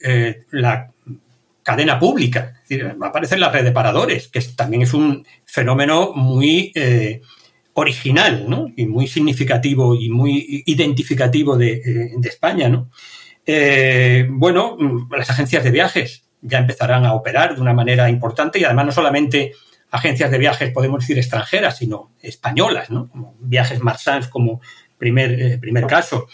la 0.50 0.92
cadena 1.62 1.98
pública. 1.98 2.54
va 2.70 3.06
a 3.06 3.10
aparecer 3.10 3.38
la 3.38 3.50
red 3.50 3.64
de 3.64 3.72
paradores, 3.72 4.28
que 4.28 4.40
también 4.56 4.82
es 4.82 4.94
un 4.94 5.26
fenómeno 5.44 6.12
muy 6.14 6.72
eh, 6.74 7.20
original 7.74 8.46
y 8.76 8.86
muy 8.86 9.06
significativo 9.06 9.94
y 9.94 10.10
muy 10.10 10.62
identificativo 10.66 11.56
de, 11.56 11.72
eh, 11.72 12.10
España. 12.24 12.68
¿no? 12.68 12.90
Eh, 13.46 14.26
bueno, 14.30 14.76
las 15.10 15.30
agencias 15.30 15.64
de 15.64 15.70
viajes 15.70 16.24
ya 16.40 16.58
empezarán 16.58 17.04
a 17.06 17.14
operar 17.14 17.54
de 17.54 17.60
una 17.60 17.72
manera 17.72 18.10
importante 18.10 18.58
y 18.58 18.64
además 18.64 18.86
no 18.86 18.92
solamente 18.92 19.52
agencias 19.90 20.30
de 20.30 20.38
viajes, 20.38 20.72
podemos 20.72 21.00
decir 21.00 21.18
extranjeras, 21.18 21.76
sino 21.76 22.12
españolas, 22.22 22.88
como 22.88 23.36
Viajes 23.40 23.80
Marsans 23.80 24.26
como 24.26 24.62
primer, 25.02 25.58
primer 25.58 25.86
caso. 25.88 26.28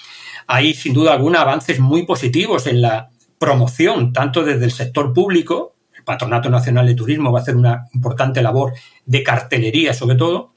Hay 0.46 0.74
sin 0.74 0.92
duda 0.92 1.14
alguna 1.14 1.40
avances 1.40 1.80
muy 1.80 2.04
positivos 2.04 2.66
en 2.66 2.82
la 2.82 3.08
promoción, 3.38 4.12
tanto 4.12 4.44
desde 4.44 4.66
el 4.66 4.72
sector 4.72 5.14
público, 5.14 5.74
el 5.96 6.04
Patronato 6.04 6.50
Nacional 6.50 6.86
de 6.86 6.94
Turismo 6.94 7.32
va 7.32 7.38
a 7.38 7.42
hacer 7.42 7.56
una 7.56 7.86
importante 7.94 8.42
labor 8.42 8.74
de 9.06 9.22
cartelería 9.22 9.94
sobre 9.94 10.16
todo, 10.16 10.52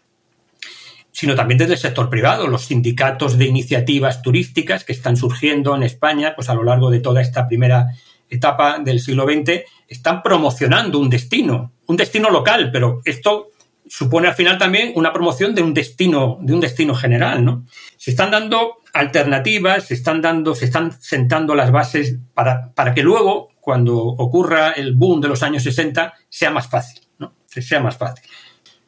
sino 1.13 1.35
también 1.35 1.57
desde 1.57 1.73
el 1.73 1.79
sector 1.79 2.09
privado, 2.09 2.47
los 2.47 2.65
sindicatos 2.65 3.37
de 3.37 3.45
iniciativas 3.45 4.21
turísticas 4.21 4.83
que 4.83 4.91
están 4.91 5.15
surgiendo 5.15 5.73
en 5.73 5.83
España, 5.83 6.33
pues 6.35 6.49
a 6.49 6.53
lo 6.53 6.65
largo 6.65 6.89
de 6.89 6.99
toda 6.99 7.21
esta 7.21 7.47
primera 7.47 7.87
etapa 8.29 8.79
del 8.79 8.99
siglo 8.99 9.23
XX, 9.23 9.61
están 9.87 10.21
promocionando 10.21 10.99
un 10.99 11.09
destino, 11.09 11.71
un 11.87 11.95
destino 11.95 12.29
local, 12.29 12.71
pero 12.73 12.99
esto 13.05 13.51
supone 13.91 14.29
al 14.29 14.35
final 14.35 14.57
también 14.57 14.93
una 14.95 15.11
promoción 15.11 15.53
de 15.53 15.61
un 15.61 15.73
destino, 15.73 16.37
de 16.39 16.53
un 16.53 16.61
destino 16.61 16.95
general, 16.95 17.43
¿no? 17.43 17.65
Se 17.97 18.11
están 18.11 18.31
dando 18.31 18.77
alternativas, 18.93 19.87
se 19.87 19.95
están 19.95 20.21
dando, 20.21 20.55
se 20.55 20.63
están 20.63 20.93
sentando 21.01 21.55
las 21.55 21.73
bases 21.73 22.17
para, 22.33 22.71
para 22.73 22.93
que 22.93 23.03
luego, 23.03 23.49
cuando 23.59 23.97
ocurra 23.97 24.71
el 24.71 24.95
boom 24.95 25.19
de 25.19 25.27
los 25.27 25.43
años 25.43 25.63
60, 25.63 26.13
sea 26.29 26.51
más 26.51 26.69
fácil, 26.69 27.01
¿no? 27.19 27.33
Sea 27.47 27.81
más 27.81 27.97
fácil. 27.97 28.23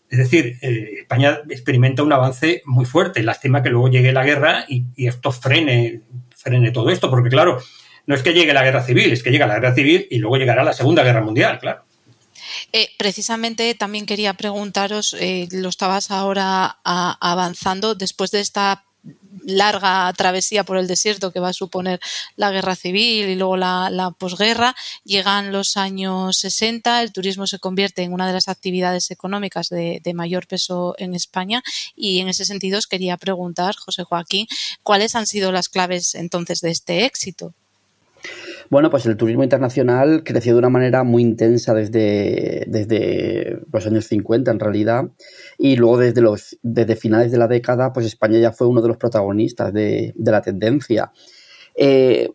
Es 0.10 0.19
decir, 0.19 0.57
eh, 0.62 1.00
España 1.01 1.41
experimenta 1.50 2.01
un 2.01 2.13
avance 2.13 2.62
muy 2.63 2.86
fuerte. 2.86 3.24
Lástima 3.24 3.62
que 3.62 3.72
luego 3.72 3.89
llegue 3.89 4.13
la 4.13 4.24
guerra 4.24 4.63
y, 4.69 4.86
esto 5.05 5.33
frene, 5.33 6.03
frene 6.33 6.72
todo 6.72 6.89
esto, 6.89 7.10
porque 7.10 7.29
claro, 7.29 7.60
no 8.05 8.15
es 8.15 8.24
que 8.24 8.33
llegue 8.33 8.53
la 8.53 8.63
guerra 8.63 8.83
civil, 8.83 9.12
es 9.12 9.22
que 9.22 9.31
llega 9.31 9.48
la 9.48 9.55
guerra 9.55 9.75
civil 9.75 10.07
y 10.10 10.19
luego 10.19 10.38
llegará 10.38 10.63
la 10.63 10.72
Segunda 10.72 11.03
Guerra 11.03 11.19
Mundial, 11.19 11.60
claro. 11.60 11.83
Eh, 12.75 12.89
precisamente 12.98 13.75
también 13.75 14.08
quería 14.08 14.34
preguntaros, 14.34 15.15
eh, 15.20 15.48
lo 15.51 15.70
estabas 15.70 16.10
ahora 16.10 16.80
avanzando 16.84 17.94
después 17.94 18.32
de 18.32 18.39
esta 18.39 18.84
larga 19.46 20.12
travesía 20.18 20.63
por 20.63 20.77
el 20.77 20.88
desierto 20.88 21.32
que 21.32 21.39
va 21.39 21.50
a 21.50 21.53
suponer 21.53 22.00
la 22.36 22.50
guerra 22.51 22.75
civil 22.75 23.30
y 23.30 23.36
luego 23.36 23.58
la, 23.58 24.15
posguerra. 24.18 24.75
Llegan 25.03 25.51
los 25.51 25.77
años 25.77 26.38
60, 26.38 27.03
el 27.03 27.12
turismo 27.12 27.46
se 27.46 27.60
convierte 27.60 28.01
en 28.01 28.13
una 28.13 28.25
de 28.25 28.34
las 28.34 28.48
actividades 28.48 29.12
económicas 29.12 29.70
de, 29.70 30.01
mayor 30.15 30.48
peso 30.48 30.96
en 30.98 31.13
España 31.13 31.62
y 31.96 32.20
en 32.20 32.27
ese 32.30 32.46
sentido 32.46 32.80
os 32.80 32.88
quería 32.88 33.18
preguntar, 33.18 33.75
José 33.75 34.03
Joaquín, 34.03 34.48
¿cuáles 34.82 35.15
han 35.15 35.27
sido 35.27 35.51
las 35.51 35.70
claves 35.70 36.15
entonces 36.15 36.62
de 36.62 36.72
este 36.72 37.06
éxito? 37.06 37.53
Bueno, 38.70 38.89
pues 38.89 39.05
el 39.05 39.17
turismo 39.17 39.43
internacional 39.43 40.24
creció 40.24 40.53
de 40.53 40.60
una 40.60 40.70
manera 40.70 41.03
muy 41.03 41.22
intensa 41.22 41.74
desde, 41.74 42.65
desde 42.67 43.60
los 43.72 43.86
años 43.86 44.05
50 44.05 44.51
en 44.51 44.60
realidad 44.60 45.05
y 45.58 45.75
luego 45.75 45.98
desde, 45.98 46.22
los, 46.22 46.58
desde 46.62 46.96
finales 46.96 47.32
de 47.32 47.38
la 47.38 47.48
década 47.48 47.93
pues 47.93 48.05
España 48.05 48.39
ya 48.39 48.51
fue 48.51 48.67
uno 48.67 48.82
de 48.82 48.88
los 48.88 48.98
protagonistas 48.98 49.74
de, 49.74 50.13
la 50.17 50.41
tendencia. 50.41 51.12
Eh, 51.75 52.32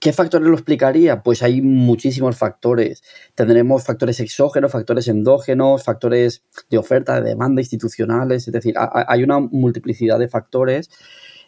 ¿Qué 0.00 0.12
factores 0.12 0.48
lo 0.48 0.54
explicaría? 0.54 1.22
Pues 1.22 1.42
hay 1.42 1.60
muchísimos 1.60 2.36
factores. 2.36 3.02
Tendremos 3.34 3.84
factores 3.84 4.18
exógenos, 4.20 4.72
factores 4.72 5.08
endógenos, 5.08 5.84
factores 5.84 6.42
de 6.70 6.78
oferta, 6.78 7.20
de 7.20 7.30
demanda 7.30 7.60
institucionales, 7.60 8.46
es 8.46 8.52
decir, 8.52 8.74
hay 8.76 9.22
una 9.22 9.40
multiplicidad 9.40 10.18
de 10.18 10.28
factores 10.28 10.90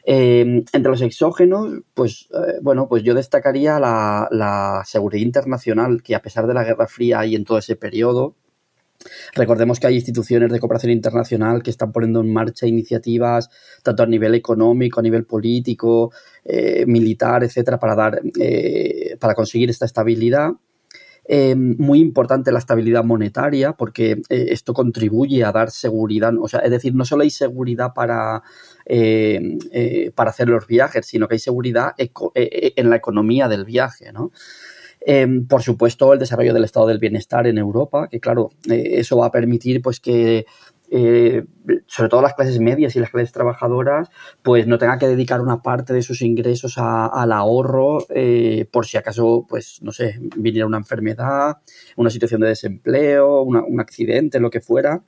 Em, 0.08 0.64
entre 0.72 0.92
los 0.92 1.02
exógenos, 1.02 1.80
pues 1.92 2.28
eh, 2.32 2.60
bueno, 2.62 2.86
pues 2.88 3.02
yo 3.02 3.12
destacaría 3.12 3.80
la, 3.80 4.82
seguridad 4.86 5.20
internacional, 5.26 6.00
que 6.00 6.14
a 6.14 6.22
pesar 6.22 6.46
de 6.46 6.54
la 6.54 6.62
Guerra 6.62 6.86
Fría 6.86 7.26
y 7.26 7.34
en 7.34 7.44
todo 7.44 7.58
ese 7.58 7.74
periodo, 7.74 8.36
Recordemos 9.34 9.78
que 9.78 9.86
hay 9.86 9.96
instituciones 9.96 10.50
de 10.50 10.58
cooperación 10.58 10.90
internacional 10.90 11.62
que 11.62 11.70
están 11.70 11.92
poniendo 11.92 12.20
en 12.22 12.32
marcha 12.32 12.66
iniciativas 12.66 13.50
tanto 13.82 14.02
a 14.02 14.06
nivel 14.06 14.34
económico, 14.34 14.98
a 14.98 15.02
nivel 15.02 15.24
político, 15.26 16.12
eh, 16.44 16.84
militar, 16.86 17.44
etcétera, 17.44 17.78
para 17.78 17.94
dar, 17.94 18.20
eh, 18.40 19.16
para 19.20 19.34
conseguir 19.34 19.68
esta 19.70 19.84
estabilidad. 19.84 20.50
Eh, 21.28 21.56
muy 21.56 21.98
importante 21.98 22.52
la 22.52 22.60
estabilidad 22.60 23.02
monetaria 23.02 23.72
porque 23.72 24.22
esto 24.28 24.72
contribuye 24.72 25.42
a 25.42 25.50
dar 25.50 25.72
seguridad, 25.72 26.32
o 26.40 26.46
sea, 26.46 26.60
es 26.60 26.70
decir, 26.70 26.94
no 26.94 27.04
solo 27.04 27.24
hay 27.24 27.30
seguridad 27.30 27.92
para, 27.94 28.42
para 30.14 30.30
hacer 30.30 30.48
los 30.48 30.68
viajes, 30.68 31.06
sino 31.06 31.26
que 31.26 31.34
hay 31.34 31.40
seguridad 31.40 31.94
en 31.96 32.90
la 32.90 32.96
economía 32.96 33.48
del 33.48 33.64
viaje, 33.64 34.12
¿no? 34.12 34.30
Em, 35.08 35.46
por 35.46 35.62
supuesto, 35.62 36.12
el 36.12 36.18
desarrollo 36.18 36.52
del 36.52 36.64
estado 36.64 36.88
del 36.88 36.98
bienestar 36.98 37.46
en 37.46 37.58
Europa, 37.58 38.08
que 38.10 38.18
claro, 38.18 38.50
eh, 38.68 38.94
eso 38.94 39.16
va 39.16 39.26
a 39.26 39.30
permitir 39.30 39.80
pues 39.80 40.00
que 40.00 40.46
eh, 40.90 41.44
sobre 41.86 42.08
todo 42.08 42.22
las 42.22 42.34
clases 42.34 42.60
medias 42.60 42.94
y 42.96 43.00
las 43.00 43.10
clases 43.10 43.32
trabajadoras, 43.32 44.08
pues 44.42 44.66
no 44.66 44.78
tengan 44.78 44.98
que 44.98 45.08
dedicar 45.08 45.40
una 45.40 45.62
parte 45.62 45.92
de 45.92 46.02
sus 46.02 46.22
ingresos 46.22 46.76
al 46.78 47.32
ahorro 47.32 47.98
eh, 48.10 48.68
por 48.70 48.86
si 48.86 48.96
acaso, 48.96 49.46
pues 49.48 49.78
no 49.82 49.92
sé, 49.92 50.18
viniera 50.36 50.66
una 50.66 50.78
enfermedad, 50.78 51.58
una 51.96 52.10
situación 52.10 52.40
de 52.40 52.48
desempleo, 52.48 53.42
un 53.42 53.80
accidente, 53.80 54.40
lo 54.40 54.50
que 54.50 54.60
fuera 54.60 55.02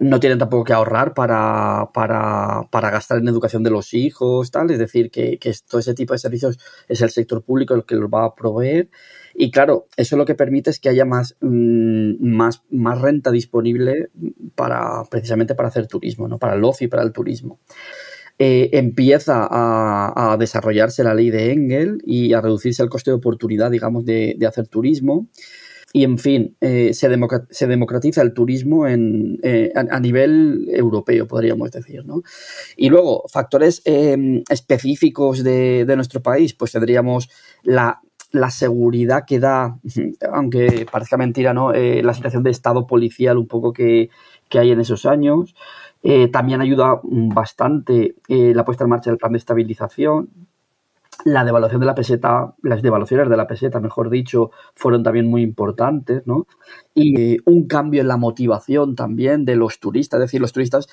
no 0.00 0.20
tienen 0.20 0.38
tampoco 0.38 0.64
que 0.64 0.72
ahorrar 0.72 1.14
para, 1.14 1.90
para, 1.92 2.90
gastar 2.90 3.18
en 3.18 3.28
educación 3.28 3.62
de 3.62 3.70
los 3.70 3.94
hijos, 3.94 4.50
tal. 4.50 4.70
Es 4.70 4.78
decir, 4.78 5.10
que, 5.10 5.38
todo 5.68 5.80
ese 5.80 5.94
tipo 5.94 6.12
de 6.12 6.18
servicios 6.18 6.58
es 6.88 7.02
el 7.02 7.10
sector 7.10 7.42
público 7.42 7.74
el 7.74 7.84
que 7.84 7.96
los 7.96 8.08
va 8.08 8.24
a 8.24 8.34
proveer. 8.34 8.88
Y 9.34 9.50
claro, 9.50 9.86
eso 9.96 10.16
lo 10.16 10.24
que 10.24 10.34
permite 10.34 10.70
es 10.70 10.78
que 10.80 10.88
haya 10.88 11.04
más, 11.04 11.36
mm, 11.40 12.14
más, 12.20 12.62
más 12.70 13.00
renta 13.00 13.30
disponible 13.30 14.10
para 14.54 15.04
precisamente 15.10 15.54
para 15.54 15.68
hacer 15.68 15.86
turismo, 15.86 16.28
¿no? 16.28 16.38
Para 16.38 16.54
el 16.54 16.64
ocio 16.64 16.86
y 16.86 16.88
para 16.88 17.02
el 17.02 17.12
turismo. 17.12 17.60
Eh, 18.40 18.70
empieza 18.74 19.48
a, 19.50 20.36
desarrollarse 20.38 21.02
la 21.02 21.14
ley 21.14 21.30
de 21.30 21.52
Engel 21.52 21.98
y 22.06 22.32
a 22.34 22.40
reducirse 22.40 22.82
el 22.84 22.88
coste 22.88 23.10
de 23.10 23.16
oportunidad, 23.16 23.70
digamos, 23.70 24.04
de, 24.04 24.36
de 24.38 24.46
hacer 24.46 24.68
turismo. 24.68 25.26
Y 25.92 26.04
en 26.04 26.18
fin, 26.18 26.56
eh, 26.60 26.92
se, 26.92 27.08
democratiza 27.08 28.20
el 28.20 28.34
turismo 28.34 28.86
en, 28.86 29.38
eh, 29.42 29.72
a, 29.74 30.00
nivel 30.00 30.68
europeo, 30.70 31.26
podríamos 31.26 31.70
decir. 31.70 32.04
¿no? 32.04 32.22
Y 32.76 32.90
luego, 32.90 33.24
factores 33.32 33.80
em, 33.86 34.42
específicos 34.50 35.42
de, 35.42 35.86
nuestro 35.96 36.20
país, 36.20 36.52
pues 36.52 36.72
tendríamos 36.72 37.30
la, 37.62 38.00
seguridad 38.50 39.24
que 39.26 39.38
da, 39.40 39.78
aunque 40.32 40.86
parezca 40.90 41.16
mentira, 41.16 41.54
¿no? 41.54 41.72
Eh, 41.72 42.02
la 42.02 42.12
situación 42.12 42.42
de 42.42 42.50
estado 42.50 42.86
policial 42.86 43.38
un 43.38 43.46
poco 43.46 43.72
que, 43.72 44.10
que 44.50 44.58
hay 44.58 44.72
en 44.72 44.80
esos 44.80 45.06
años. 45.06 45.54
también 46.32 46.60
ayuda 46.60 47.00
bastante 47.02 48.14
la 48.28 48.64
puesta 48.64 48.84
en 48.84 48.90
marcha 48.90 49.10
del 49.10 49.18
plan 49.18 49.32
de 49.32 49.38
estabilización, 49.38 50.48
la 51.32 51.44
devaluación 51.44 51.80
de 51.80 51.86
la 51.86 51.94
peseta, 51.94 52.54
las 52.62 52.82
devaluaciones 52.82 53.28
de 53.28 53.36
la 53.36 53.46
peseta, 53.46 53.80
mejor 53.80 54.10
dicho, 54.10 54.50
fueron 54.74 55.02
también 55.02 55.28
muy 55.28 55.42
importantes, 55.42 56.26
¿no? 56.26 56.46
Y 56.94 57.38
un 57.48 57.66
cambio 57.66 58.00
en 58.00 58.08
la 58.08 58.16
motivación 58.16 58.94
también 58.94 59.44
de 59.44 59.56
los 59.56 59.80
turistas, 59.80 60.18
es 60.18 60.26
decir, 60.26 60.40
los 60.40 60.52
turistas 60.52 60.88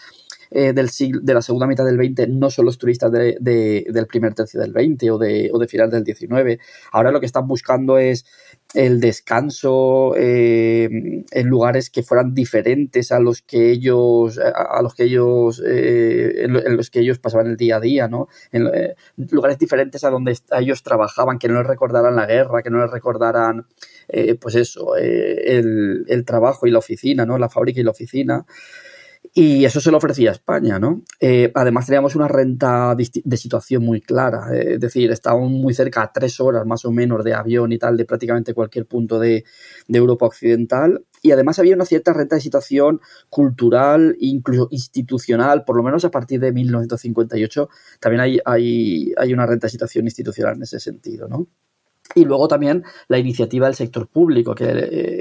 eh, 0.51 0.73
del 0.73 0.89
siglo, 0.89 1.21
de 1.23 1.33
la 1.33 1.41
segunda 1.41 1.67
mitad 1.67 1.85
del 1.85 1.97
20 1.97 2.27
no 2.27 2.49
son 2.49 2.65
los 2.65 2.77
turistas 2.77 3.11
de, 3.11 3.37
del 3.39 4.07
primer 4.07 4.33
tercio 4.33 4.59
del 4.59 4.73
20 4.73 5.11
o 5.11 5.17
de, 5.17 5.49
o 5.53 5.59
de 5.59 5.67
final 5.67 5.89
del 5.89 6.03
19. 6.03 6.59
Ahora 6.91 7.11
lo 7.11 7.19
que 7.19 7.25
están 7.25 7.47
buscando 7.47 7.97
es 7.97 8.25
el 8.75 8.99
descanso 8.99 10.15
eh, 10.17 11.23
en 11.31 11.47
lugares 11.47 11.89
que 11.89 12.03
fueran 12.03 12.33
diferentes 12.33 13.11
a 13.11 13.19
los 13.19 13.41
que 13.41 13.71
ellos 13.71 14.37
a, 14.37 14.81
los 14.81 14.95
que 14.95 15.03
ellos 15.03 15.63
eh, 15.65 16.43
en, 16.43 16.75
los 16.75 16.89
que 16.89 16.99
ellos 16.99 17.19
pasaban 17.19 17.47
el 17.47 17.57
día 17.57 17.77
a 17.77 17.79
día 17.79 18.07
no 18.07 18.27
en 18.51 18.67
eh, 18.67 18.95
lugares 19.15 19.57
diferentes 19.57 20.03
a 20.03 20.09
donde 20.09 20.37
ellos 20.51 20.83
trabajaban 20.83 21.39
que 21.39 21.47
no 21.47 21.59
les 21.59 21.67
recordaran 21.67 22.15
la 22.15 22.25
guerra 22.25 22.63
que 22.63 22.69
no 22.69 22.81
les 22.81 22.91
recordaran 22.91 23.65
pues 24.39 24.55
eso 24.55 24.95
el, 24.97 26.05
el, 26.07 26.25
trabajo 26.25 26.67
y 26.67 26.71
la 26.71 26.79
oficina 26.79 27.25
no 27.25 27.37
la 27.37 27.49
fábrica 27.49 27.79
y 27.79 27.83
la 27.83 27.91
oficina 27.91 28.45
y 29.33 29.65
eso 29.65 29.79
se 29.79 29.91
lo 29.91 29.97
ofrecía 29.97 30.31
España, 30.31 30.79
¿no? 30.79 31.01
Eh, 31.19 31.51
además 31.53 31.85
teníamos 31.85 32.15
una 32.15 32.27
renta 32.27 32.95
de 32.95 33.37
situación 33.37 33.83
muy 33.83 34.01
clara, 34.01 34.47
eh, 34.53 34.73
es 34.73 34.79
decir, 34.79 35.11
estábamos 35.11 35.51
muy 35.51 35.73
cerca, 35.73 36.03
a 36.03 36.11
tres 36.11 36.39
horas 36.39 36.65
más 36.65 36.85
o 36.85 36.91
menos 36.91 37.23
de 37.23 37.33
avión 37.33 37.71
y 37.71 37.77
tal, 37.77 37.97
de 37.97 38.05
prácticamente 38.05 38.53
cualquier 38.53 38.85
punto 38.85 39.19
de, 39.19 39.43
Europa 39.87 40.25
Occidental. 40.25 41.05
Y 41.21 41.31
además 41.31 41.57
había 41.59 41.75
una 41.75 41.85
cierta 41.85 42.13
renta 42.13 42.35
de 42.35 42.41
situación 42.41 42.99
cultural, 43.29 44.15
incluso 44.19 44.67
institucional, 44.71 45.63
por 45.63 45.77
lo 45.77 45.83
menos 45.83 46.05
a 46.05 46.11
partir 46.11 46.39
de 46.39 46.51
1958, 46.51 47.69
también 47.99 48.21
hay, 48.21 48.39
hay, 48.45 49.13
hay 49.17 49.33
una 49.33 49.45
renta 49.45 49.67
de 49.67 49.71
situación 49.71 50.05
institucional 50.05 50.55
en 50.55 50.63
ese 50.63 50.79
sentido, 50.79 51.27
¿no? 51.27 51.47
Y 52.13 52.23
luego 52.23 52.47
también 52.47 52.83
la 53.07 53.17
iniciativa 53.17 53.65
del 53.65 53.75
sector 53.75 54.07
público, 54.07 54.53
que 54.53 54.65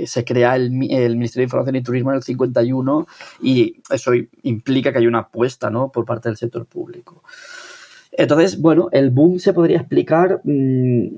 eh, 0.02 0.06
se 0.06 0.24
crea 0.24 0.54
el, 0.56 0.70
Ministerio 0.70 1.42
de 1.42 1.44
Información 1.44 1.76
y 1.76 1.82
Turismo 1.82 2.10
en 2.10 2.16
el 2.16 2.22
51 2.22 3.06
y 3.42 3.80
eso 3.90 4.12
implica 4.42 4.92
que 4.92 4.98
hay 4.98 5.06
una 5.06 5.20
apuesta 5.20 5.70
¿no? 5.70 5.90
por 5.90 6.04
parte 6.04 6.28
del 6.28 6.36
sector 6.36 6.66
público. 6.66 7.22
Entonces, 8.12 8.60
bueno, 8.60 8.88
el 8.92 9.10
boom 9.10 9.38
se 9.38 9.52
podría 9.52 9.78
explicar 9.78 10.40
mm, 10.44 11.08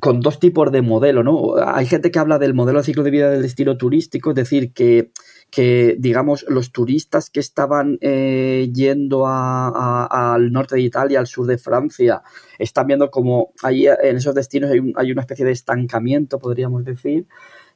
con 0.00 0.20
dos 0.20 0.40
tipos 0.40 0.72
de 0.72 0.82
modelo, 0.82 1.22
¿no? 1.22 1.54
Hay 1.64 1.86
gente 1.86 2.10
que 2.10 2.18
habla 2.18 2.38
del 2.38 2.54
modelo 2.54 2.78
de 2.78 2.84
ciclo 2.84 3.02
de 3.02 3.10
vida 3.10 3.30
del 3.30 3.42
destino 3.42 3.76
turístico, 3.76 4.30
es 4.30 4.36
decir, 4.36 4.72
que 4.72 5.12
que, 5.50 5.96
digamos, 5.98 6.46
los 6.48 6.70
turistas 6.72 7.28
que 7.28 7.40
estaban 7.40 7.98
eh, 8.00 8.70
yendo 8.72 9.26
al 9.26 10.52
norte 10.52 10.76
de 10.76 10.82
Italia, 10.82 11.18
al 11.18 11.26
sur 11.26 11.46
de 11.46 11.58
Francia, 11.58 12.22
están 12.58 12.86
viendo 12.86 13.10
como 13.10 13.52
ahí 13.62 13.86
en 13.86 14.16
esos 14.16 14.34
destinos 14.34 14.70
hay, 14.70 15.12
una 15.12 15.22
especie 15.22 15.44
de 15.44 15.52
estancamiento, 15.52 16.38
podríamos 16.38 16.84
decir, 16.84 17.26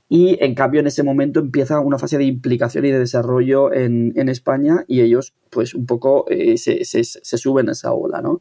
y 0.08 0.36
en 0.44 0.54
cambio 0.54 0.80
en 0.80 0.86
ese 0.86 1.02
momento 1.02 1.40
empieza 1.40 1.80
una 1.80 1.98
fase 1.98 2.18
de 2.18 2.24
implicación 2.24 2.84
y 2.84 2.90
de 2.90 3.00
desarrollo 3.00 3.72
en, 3.72 4.28
España 4.28 4.84
y 4.86 5.00
ellos 5.00 5.34
pues 5.50 5.74
un 5.74 5.86
poco 5.86 6.26
eh, 6.28 6.56
se, 6.58 6.84
se, 6.84 7.02
se, 7.04 7.38
suben 7.38 7.68
a 7.68 7.72
esa 7.72 7.92
ola, 7.92 8.20
¿no? 8.20 8.40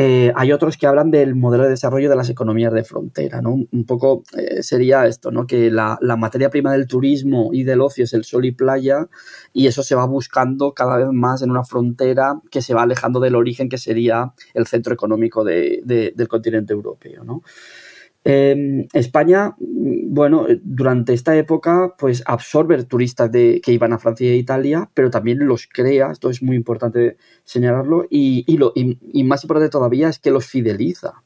Eh, 0.00 0.32
hay 0.36 0.52
otros 0.52 0.76
que 0.76 0.86
hablan 0.86 1.10
del 1.10 1.34
modelo 1.34 1.64
de 1.64 1.70
desarrollo 1.70 2.08
de 2.08 2.14
las 2.14 2.30
economías 2.30 2.72
de 2.72 2.84
frontera, 2.84 3.42
¿no? 3.42 3.66
Un 3.72 3.84
poco 3.84 4.22
eh, 4.36 4.62
sería 4.62 5.04
esto, 5.06 5.32
¿no? 5.32 5.44
Que 5.48 5.72
la, 5.72 5.98
materia 6.16 6.50
prima 6.50 6.70
del 6.70 6.86
turismo 6.86 7.50
y 7.52 7.64
del 7.64 7.80
ocio 7.80 8.04
es 8.04 8.12
el 8.12 8.22
sol 8.22 8.44
y 8.44 8.52
playa 8.52 9.08
y 9.52 9.66
eso 9.66 9.82
se 9.82 9.96
va 9.96 10.06
buscando 10.06 10.72
cada 10.72 10.98
vez 10.98 11.08
más 11.10 11.42
en 11.42 11.50
una 11.50 11.64
frontera 11.64 12.40
que 12.48 12.62
se 12.62 12.74
va 12.74 12.82
alejando 12.82 13.18
del 13.18 13.34
origen 13.34 13.68
que 13.68 13.76
sería 13.76 14.34
el 14.54 14.68
centro 14.68 14.94
económico 14.94 15.42
del 15.42 16.28
continente 16.28 16.72
europeo, 16.74 17.24
¿no? 17.24 17.42
Em, 18.30 18.86
España, 18.92 19.56
bueno, 19.58 20.46
durante 20.62 21.14
esta 21.14 21.34
época, 21.34 21.94
pues 21.98 22.22
absorbe 22.26 22.84
turistas 22.84 23.32
de, 23.32 23.62
que 23.62 23.72
iban 23.72 23.94
a 23.94 23.98
Francia 23.98 24.28
e 24.30 24.36
Italia, 24.36 24.90
pero 24.92 25.08
también 25.08 25.46
los 25.46 25.66
crea, 25.66 26.10
esto 26.12 26.28
es 26.28 26.42
muy 26.42 26.54
importante 26.54 27.16
señalarlo, 27.44 28.04
y, 28.10 28.44
más 29.24 29.44
importante 29.44 29.70
todavía 29.70 30.10
es 30.10 30.18
que 30.18 30.30
los 30.30 30.44
fideliza. 30.44 31.22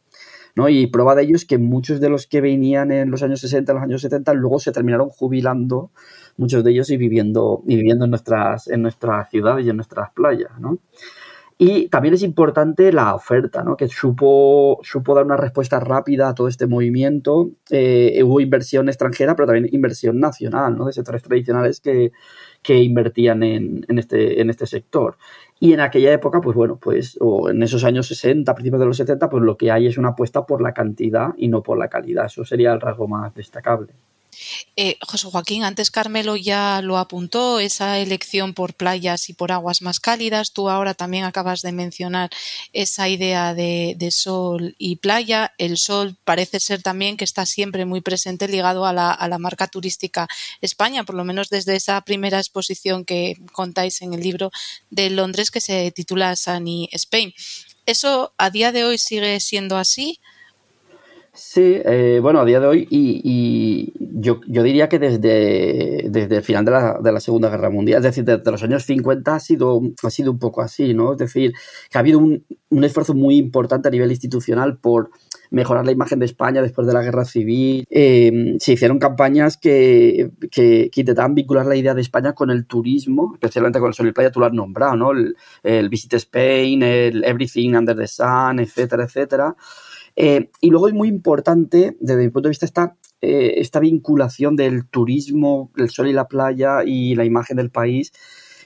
¿no? 0.55 0.69
Y 0.69 0.87
prueba 0.87 1.17
de 1.17 1.23
ello 1.25 1.35
es 1.35 1.45
que 1.45 1.59
muchos 1.59 2.01
de 2.01 2.09
los 2.09 2.29
que 2.29 2.41
venían 2.41 2.93
en 2.93 3.11
los 3.11 3.25
años 3.25 3.41
60, 3.41 3.73
en 3.73 3.77
los 3.79 3.85
años 3.85 4.03
70, 4.03 4.35
luego 4.35 4.61
se 4.61 4.71
terminaron 4.71 5.09
jubilando, 5.09 5.91
muchos 6.37 6.63
de 6.63 6.71
ellos 6.71 6.89
y 6.91 6.97
viviendo, 6.99 7.65
y 7.67 7.75
viviendo 7.75 8.05
en, 8.05 8.13
nuestras, 8.13 8.69
en 8.69 8.81
nuestras 8.81 9.29
ciudades 9.29 9.67
y 9.67 9.71
en 9.71 9.77
nuestras 9.77 10.13
playas. 10.13 10.53
¿no? 10.61 10.79
Y 11.65 11.87
también 11.91 12.15
es 12.15 12.25
importante 12.25 12.93
la 12.93 13.15
oferta, 13.15 13.63
¿no? 13.63 13.77
que 13.77 13.87
supo, 13.87 14.81
supo 14.83 15.15
dar 15.15 15.25
una 15.25 15.37
respuesta 15.37 15.79
rápida 15.79 16.29
a 16.29 16.35
todo 16.35 16.49
este 16.49 16.67
movimiento. 16.67 17.53
Eh, 17.71 18.21
hubo 18.25 18.41
inversión 18.41 18.89
extranjera, 18.89 19.37
pero 19.37 19.47
también 19.47 19.69
inversión 19.71 20.19
nacional, 20.19 20.77
¿no? 20.77 20.87
de 20.87 20.93
sectores 20.93 21.23
tradicionales 21.23 21.81
que, 21.81 22.11
invertían 22.67 23.45
en, 23.45 23.85
este, 23.97 24.41
en 24.41 24.51
este 24.51 24.67
sector. 24.67 25.19
Y 25.61 25.73
en 25.73 25.79
aquella 25.79 26.13
época, 26.13 26.41
pues 26.41 26.57
bueno, 26.57 26.81
pues 26.83 27.17
o 27.21 27.49
en 27.49 27.63
esos 27.63 27.85
años 27.85 28.09
60, 28.09 28.53
principios 28.57 28.81
de 28.81 28.87
los 28.87 28.97
70, 28.97 29.31
pues 29.31 29.45
lo 29.45 29.57
que 29.57 29.71
hay 29.71 29.87
es 29.87 29.99
una 29.99 30.09
apuesta 30.09 30.45
por 30.45 30.61
la 30.63 30.75
cantidad 30.75 31.29
y 31.37 31.47
no 31.47 31.63
por 31.63 31.79
la 31.79 31.87
calidad. 31.87 32.27
Eso 32.27 32.45
sería 32.45 32.73
el 32.73 32.81
rasgo 32.81 33.07
más 33.07 33.33
destacable. 33.37 33.93
Eh, 34.77 34.99
José 35.07 35.29
Joaquín, 35.29 35.65
antes 35.65 35.91
Carmelo 35.91 36.37
ya 36.37 36.81
lo 36.83 36.99
apuntó, 36.99 37.61
esa 37.61 37.99
elección 37.99 38.55
por 38.55 38.75
playas 38.75 39.29
y 39.29 39.35
por 39.35 39.53
aguas 39.53 39.83
más 39.83 40.01
cálidas. 40.01 40.53
Tú 40.53 40.69
ahora 40.69 40.95
también 40.95 41.25
acabas 41.25 41.63
de 41.63 41.73
mencionar 41.73 42.31
esa 42.73 43.09
idea 43.09 43.55
de, 43.55 43.97
sol 44.11 44.75
y 44.79 44.97
playa. 44.97 45.53
El 45.59 45.79
sol 45.79 46.17
parece 46.25 46.61
ser 46.61 46.83
también 46.83 47.17
que 47.17 47.25
está 47.25 47.47
siempre 47.47 47.85
muy 47.85 48.01
presente 48.01 48.49
ligado 48.49 48.87
a 48.87 48.93
la, 48.93 49.39
marca 49.39 49.67
turística 49.67 50.29
España, 50.61 51.05
por 51.05 51.15
lo 51.15 51.25
menos 51.25 51.49
desde 51.49 51.75
esa 51.75 52.01
primera 52.03 52.39
exposición 52.39 53.05
que 53.05 53.37
contáis 53.53 54.03
en 54.03 54.15
el 54.15 54.21
libro 54.21 54.51
de 54.91 55.11
Londres 55.11 55.51
que 55.51 55.61
se 55.61 55.91
titula 55.91 56.37
Sunny 56.37 56.89
Spain. 56.93 57.33
¿Eso 57.87 58.33
a 58.39 58.51
día 58.51 58.71
de 58.71 58.85
hoy 58.85 58.99
sigue 58.99 59.41
siendo 59.41 59.77
así? 59.77 60.21
Sí, 61.35 61.81
eh, 61.87 62.19
bueno, 62.21 62.41
a 62.41 62.45
día 62.45 62.61
de 62.61 62.67
hoy, 62.67 62.87
y, 62.91 63.95
yo, 64.21 64.39
diría 64.47 64.91
que 64.91 64.99
desde, 64.99 66.11
desde 66.11 66.37
el 66.37 66.43
final 66.43 66.67
de 66.67 66.71
la, 66.71 66.99
de 67.03 67.11
la, 67.11 67.21
Segunda 67.21 67.49
Guerra 67.49 67.71
Mundial, 67.71 67.99
es 67.99 68.05
decir, 68.05 68.25
desde 68.25 68.51
los 68.51 68.63
años 68.63 68.85
50 68.85 69.35
ha 69.35 69.41
sido, 69.41 69.81
ha 70.03 70.11
sido 70.11 70.31
un 70.33 70.39
poco 70.39 70.61
así, 70.61 70.93
¿no? 70.93 71.13
Es 71.13 71.19
decir, 71.19 71.55
que 71.91 71.97
ha 71.97 72.01
habido 72.01 72.19
un, 72.19 72.45
un 72.69 72.85
esfuerzo 72.85 73.15
muy 73.15 73.37
importante 73.37 73.89
a 73.89 73.91
nivel 73.91 74.11
institucional 74.11 74.77
por 74.77 75.11
mejorar 75.51 75.87
la 75.87 75.93
imagen 75.93 76.19
de 76.19 76.27
España 76.27 76.61
después 76.61 76.87
de 76.87 76.93
la 76.93 77.03
guerra 77.03 77.25
civil. 77.25 77.87
Eh, 77.89 78.57
se 78.59 78.73
hicieron 78.75 78.99
campañas 78.99 79.57
que, 79.57 80.33
que, 80.51 80.91
intentaban 80.95 81.35
vincular 81.35 81.65
la 81.65 81.77
idea 81.77 81.95
de 81.95 82.03
España 82.03 82.35
con 82.35 82.51
el 82.51 82.67
turismo, 82.67 83.31
especialmente 83.35 83.79
con 83.79 83.89
el 83.89 83.95
sol 83.95 84.09
y 84.09 84.13
playa, 84.13 84.31
tú 84.31 84.41
lo 84.41 84.47
has 84.47 84.53
nombrado, 84.53 84.97
¿no? 84.97 85.13
El 85.63 85.89
Visit 85.89 86.13
Spain, 86.15 86.83
el 86.83 87.25
Everything 87.25 87.75
Under 87.75 87.97
the 87.97 88.07
Sun, 88.07 88.61
etcétera, 88.61 89.05
etcétera. 89.05 89.57
Eh, 90.17 90.51
y 90.61 90.71
luego 90.71 90.89
es 90.89 90.95
muy 90.95 91.09
importante, 91.09 91.97
desde 92.01 92.23
mi 92.23 92.29
punto 92.29 92.49
de 92.49 92.51
vista, 92.51 92.67
esta, 92.67 92.97
eh, 93.21 93.55
esta 93.59 93.81
vinculación 93.81 94.57
del 94.57 94.87
turismo, 94.89 95.71
el 95.77 95.91
sol 95.91 96.09
y 96.09 96.13
la 96.13 96.29
playa 96.29 96.85
y 96.85 97.15
la 97.15 97.25
imagen 97.25 97.57
del 97.57 97.71
país, 97.71 98.13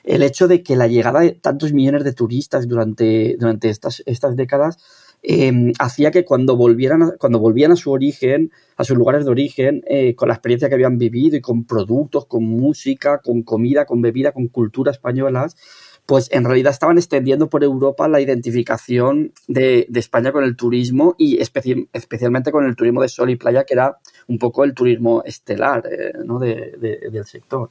el 0.05 0.23
hecho 0.23 0.49
de 0.49 0.63
que 0.63 0.77
la 0.77 0.87
llegada 0.87 1.21
de 1.21 1.33
tantos 1.33 1.73
millones 1.73 2.05
de 2.05 2.13
turistas 2.13 2.69
durante, 2.69 3.37
durante 3.39 3.69
estas, 3.69 4.03
estas 4.07 4.37
décadas 4.37 4.79
em, 5.23 5.73
hacía 5.81 6.13
que 6.13 6.25
cuando 6.25 6.57
volvieran, 6.57 7.15
cuando 7.19 7.41
volvían 7.41 7.73
a 7.73 7.77
su 7.77 7.91
origen, 7.91 8.53
a 8.77 8.85
sus 8.85 8.97
lugares 8.97 9.25
de 9.25 9.31
origen, 9.33 9.83
eh, 9.89 10.15
con 10.15 10.29
la 10.29 10.35
experiencia 10.35 10.69
que 10.69 10.77
habían 10.77 10.99
vivido 10.99 11.37
y 11.37 11.41
con 11.41 11.65
productos, 11.65 12.27
con 12.27 12.45
música, 12.45 13.19
con 13.19 13.43
comida, 13.43 13.85
con 13.85 14.01
bebida, 14.01 14.33
con 14.33 14.47
cultura 14.49 14.93
españolas, 14.93 15.57
pues 16.07 16.29
en 16.33 16.45
realidad 16.45 16.73
estaban 16.73 16.99
extendiendo 16.99 17.49
por 17.51 17.65
Europa 17.65 18.09
la 18.09 18.21
identificación 18.21 19.33
de, 19.49 19.89
España 19.95 20.31
con 20.31 20.45
el 20.45 20.57
turismo 20.57 21.17
y 21.19 21.39
especialmente 21.41 22.53
con 22.53 22.65
el 22.65 22.77
turismo 22.77 23.03
de 23.03 23.09
sol 23.09 23.31
y 23.31 23.37
playa, 23.37 23.65
que 23.65 23.75
era 23.75 23.99
un 24.29 24.39
poco 24.39 24.65
el 24.65 24.73
turismo 24.73 25.23
estelar 25.25 25.85
eh, 25.91 26.13
del 27.11 27.25
sector. 27.27 27.71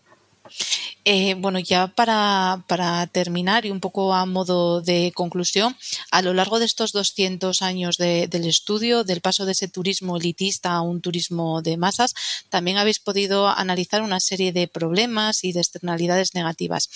Eh, 1.07 1.35
bueno, 1.35 1.59
ya 1.59 1.85
para, 1.85 2.63
para, 2.67 3.05
terminar 3.05 3.63
y 3.67 3.69
un 3.69 3.79
poco 3.79 4.15
a 4.15 4.25
modo 4.25 4.81
de 4.81 5.11
conclusión, 5.13 5.75
a 6.09 6.23
lo 6.23 6.33
largo 6.33 6.57
de 6.57 6.65
estos 6.65 6.93
200 6.93 7.61
años 7.61 7.97
del 7.97 8.45
estudio, 8.45 9.03
del 9.03 9.21
paso 9.21 9.45
de 9.45 9.51
ese 9.51 9.67
turismo 9.67 10.17
elitista 10.17 10.71
a 10.71 10.81
un 10.81 11.01
turismo 11.01 11.61
de 11.61 11.77
masas, 11.77 12.15
también 12.49 12.77
habéis 12.77 12.99
podido 12.99 13.47
analizar 13.47 14.01
una 14.01 14.19
serie 14.19 14.51
de 14.51 14.67
problemas 14.67 15.43
y 15.43 15.53
de 15.53 15.59
externalidades 15.59 16.33
negativas. 16.33 16.89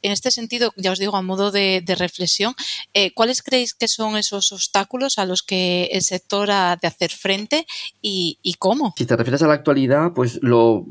En 0.00 0.12
este 0.12 0.30
sentido, 0.30 0.72
ya 0.76 0.92
os 0.92 1.00
digo, 1.00 1.16
a 1.16 1.22
modo 1.22 1.50
de, 1.50 1.82
reflexión, 1.98 2.54
eh, 2.94 3.12
¿cuáles 3.14 3.42
creéis 3.42 3.74
que 3.74 3.88
son 3.88 4.16
esos 4.16 4.52
obstáculos 4.52 5.18
a 5.18 5.26
los 5.26 5.42
que 5.42 5.88
el 5.90 6.02
sector 6.02 6.52
ha 6.52 6.76
de 6.80 6.86
hacer 6.86 7.10
frente 7.10 7.66
y, 8.00 8.38
y 8.42 8.54
cómo? 8.54 8.94
Si 8.96 9.06
te 9.06 9.16
refieres 9.16 9.42
a 9.42 9.48
la 9.48 9.54
actualidad, 9.54 10.12
pues 10.14 10.38
lo, 10.40 10.84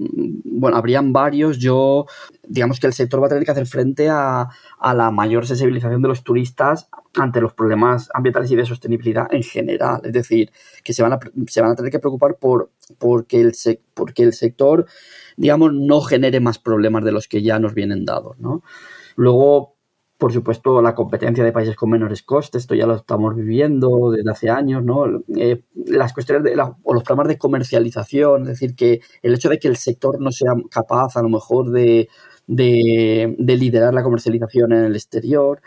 bueno, 0.55 0.77
habrían 0.77 1.13
varios. 1.13 1.59
Yo 1.59 2.05
digamos 2.47 2.79
que 2.79 2.87
el 2.87 2.93
sector 2.93 3.21
va 3.21 3.27
a 3.27 3.29
tener 3.29 3.45
que 3.45 3.51
hacer 3.51 3.65
frente 3.65 4.09
a, 4.09 4.49
la 4.81 5.11
mayor 5.11 5.45
sensibilización 5.47 6.01
de 6.01 6.07
los 6.07 6.23
turistas 6.23 6.89
ante 7.15 7.41
los 7.41 7.53
problemas 7.53 8.09
ambientales 8.13 8.51
y 8.51 8.55
de 8.55 8.65
sostenibilidad 8.65 9.27
en 9.31 9.43
general. 9.43 10.01
Es 10.03 10.13
decir, 10.13 10.51
que 10.83 10.93
se 10.93 11.03
van 11.03 11.13
a, 11.13 11.19
se 11.47 11.61
van 11.61 11.71
a 11.71 11.75
tener 11.75 11.91
que 11.91 11.99
preocupar 11.99 12.37
por 12.37 12.71
porque 12.97 13.41
el, 13.41 13.53
porque 13.93 14.23
el 14.23 14.33
sector, 14.33 14.85
digamos, 15.37 15.73
no 15.73 16.01
genere 16.01 16.39
más 16.39 16.59
problemas 16.59 17.03
de 17.03 17.11
los 17.11 17.27
que 17.27 17.41
ya 17.41 17.59
nos 17.59 17.73
vienen 17.73 18.05
dados. 18.05 18.37
¿no? 18.39 18.63
Luego, 19.15 19.75
por 20.17 20.31
supuesto, 20.31 20.81
la 20.81 20.95
competencia 20.95 21.43
de 21.43 21.51
países 21.51 21.75
con 21.75 21.89
menores 21.89 22.23
costes, 22.23 22.63
esto 22.63 22.75
ya 22.75 22.85
lo 22.85 22.95
estamos 22.95 23.35
viviendo 23.35 24.11
desde 24.11 24.31
hace 24.31 24.49
años, 24.49 24.83
¿no? 24.83 25.05
Eh, 25.35 25.63
las 25.73 26.13
cuestiones 26.13 26.43
de 26.43 26.55
o 26.83 26.93
los 26.93 27.03
problemas 27.03 27.27
de 27.27 27.37
comercialización, 27.37 28.43
es 28.43 28.47
decir, 28.47 28.75
que 28.75 29.01
el 29.21 29.33
hecho 29.33 29.49
de 29.49 29.59
que 29.59 29.67
el 29.67 29.77
sector 29.77 30.21
no 30.21 30.31
sea 30.31 30.53
capaz 30.71 31.17
a 31.17 31.21
lo 31.21 31.29
mejor 31.29 31.71
de, 31.71 32.07
de, 32.47 33.35
liderar 33.39 33.93
la 33.93 34.03
comercialización 34.03 34.73
en 34.73 34.85
el 34.85 34.95
exterior, 34.95 35.61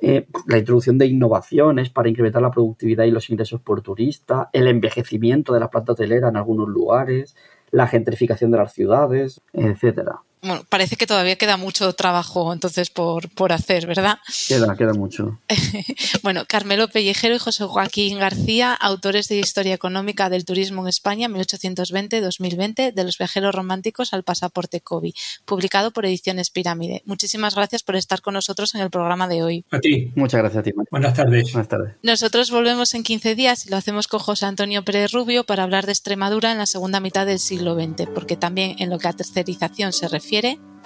eh, 0.00 0.26
la 0.46 0.58
introducción 0.58 0.98
de 0.98 1.06
innovaciones 1.06 1.90
para 1.90 2.08
incrementar 2.08 2.42
la 2.42 2.50
productividad 2.50 3.04
y 3.04 3.10
los 3.10 3.28
ingresos 3.30 3.60
por 3.60 3.82
turista, 3.82 4.48
el 4.52 4.68
envejecimiento 4.68 5.52
de 5.52 5.60
la 5.60 5.70
planta 5.70 5.92
hotelera 5.92 6.28
en 6.28 6.36
algunos 6.36 6.68
lugares, 6.68 7.36
la 7.70 7.86
gentrificación 7.86 8.50
de 8.50 8.58
las 8.58 8.72
ciudades, 8.72 9.40
etcétera 9.52 10.22
bueno, 10.42 10.64
parece 10.68 10.96
que 10.96 11.06
todavía 11.06 11.36
queda 11.36 11.56
mucho 11.56 11.92
trabajo 11.92 12.52
entonces 12.52 12.88
por, 12.88 13.28
por 13.30 13.52
hacer, 13.52 13.86
¿verdad? 13.86 14.18
Queda, 14.48 14.74
queda 14.74 14.94
mucho. 14.94 15.38
bueno, 16.22 16.44
Carmelo 16.48 16.88
Pellejero 16.88 17.34
y 17.34 17.38
José 17.38 17.64
Joaquín 17.64 18.18
García, 18.18 18.72
autores 18.72 19.28
de 19.28 19.38
Historia 19.38 19.74
Económica 19.74 20.30
del 20.30 20.46
Turismo 20.46 20.82
en 20.82 20.88
España 20.88 21.28
1820-2020, 21.28 22.94
de 22.94 23.04
los 23.04 23.18
viajeros 23.18 23.54
románticos 23.54 24.14
al 24.14 24.22
pasaporte 24.22 24.80
COVID, 24.80 25.12
publicado 25.44 25.90
por 25.90 26.06
Ediciones 26.06 26.50
Pirámide. 26.50 27.02
Muchísimas 27.04 27.54
gracias 27.54 27.82
por 27.82 27.96
estar 27.96 28.22
con 28.22 28.34
nosotros 28.34 28.74
en 28.74 28.80
el 28.80 28.90
programa 28.90 29.28
de 29.28 29.42
hoy. 29.42 29.64
A 29.70 29.78
ti. 29.78 30.10
Muchas 30.14 30.40
gracias 30.40 30.60
a 30.60 30.62
ti. 30.62 30.70
Buenas 30.90 31.14
tardes. 31.14 31.52
Buenas 31.52 31.68
tardes. 31.68 31.94
Nosotros 32.02 32.50
volvemos 32.50 32.94
en 32.94 33.02
15 33.02 33.34
días 33.34 33.66
y 33.66 33.70
lo 33.70 33.76
hacemos 33.76 34.08
con 34.08 34.20
José 34.20 34.46
Antonio 34.46 34.84
Pérez 34.84 35.12
Rubio 35.12 35.44
para 35.44 35.64
hablar 35.64 35.84
de 35.84 35.92
Extremadura 35.92 36.50
en 36.50 36.58
la 36.58 36.66
segunda 36.66 37.00
mitad 37.00 37.26
del 37.26 37.38
siglo 37.38 37.74
XX, 37.74 38.08
porque 38.14 38.36
también 38.36 38.76
en 38.78 38.88
lo 38.88 38.98
que 38.98 39.08
a 39.08 39.12
tercerización 39.12 39.92
se 39.92 40.08
refiere 40.08 40.29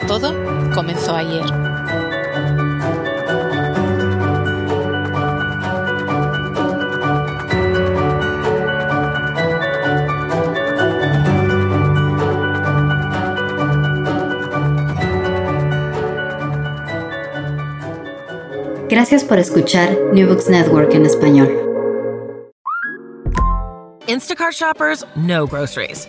todo 0.09 0.33
comenzó 0.75 1.15
ayer. 1.15 1.45
Gracias 18.89 19.25
por 19.25 19.39
escuchar 19.39 19.95
New 20.15 20.27
Books 20.27 20.49
Network 20.49 20.95
en 20.95 21.05
español. 21.05 21.51
Instacart 24.07 24.55
shoppers 24.55 25.05
know 25.15 25.47
groceries. 25.47 26.09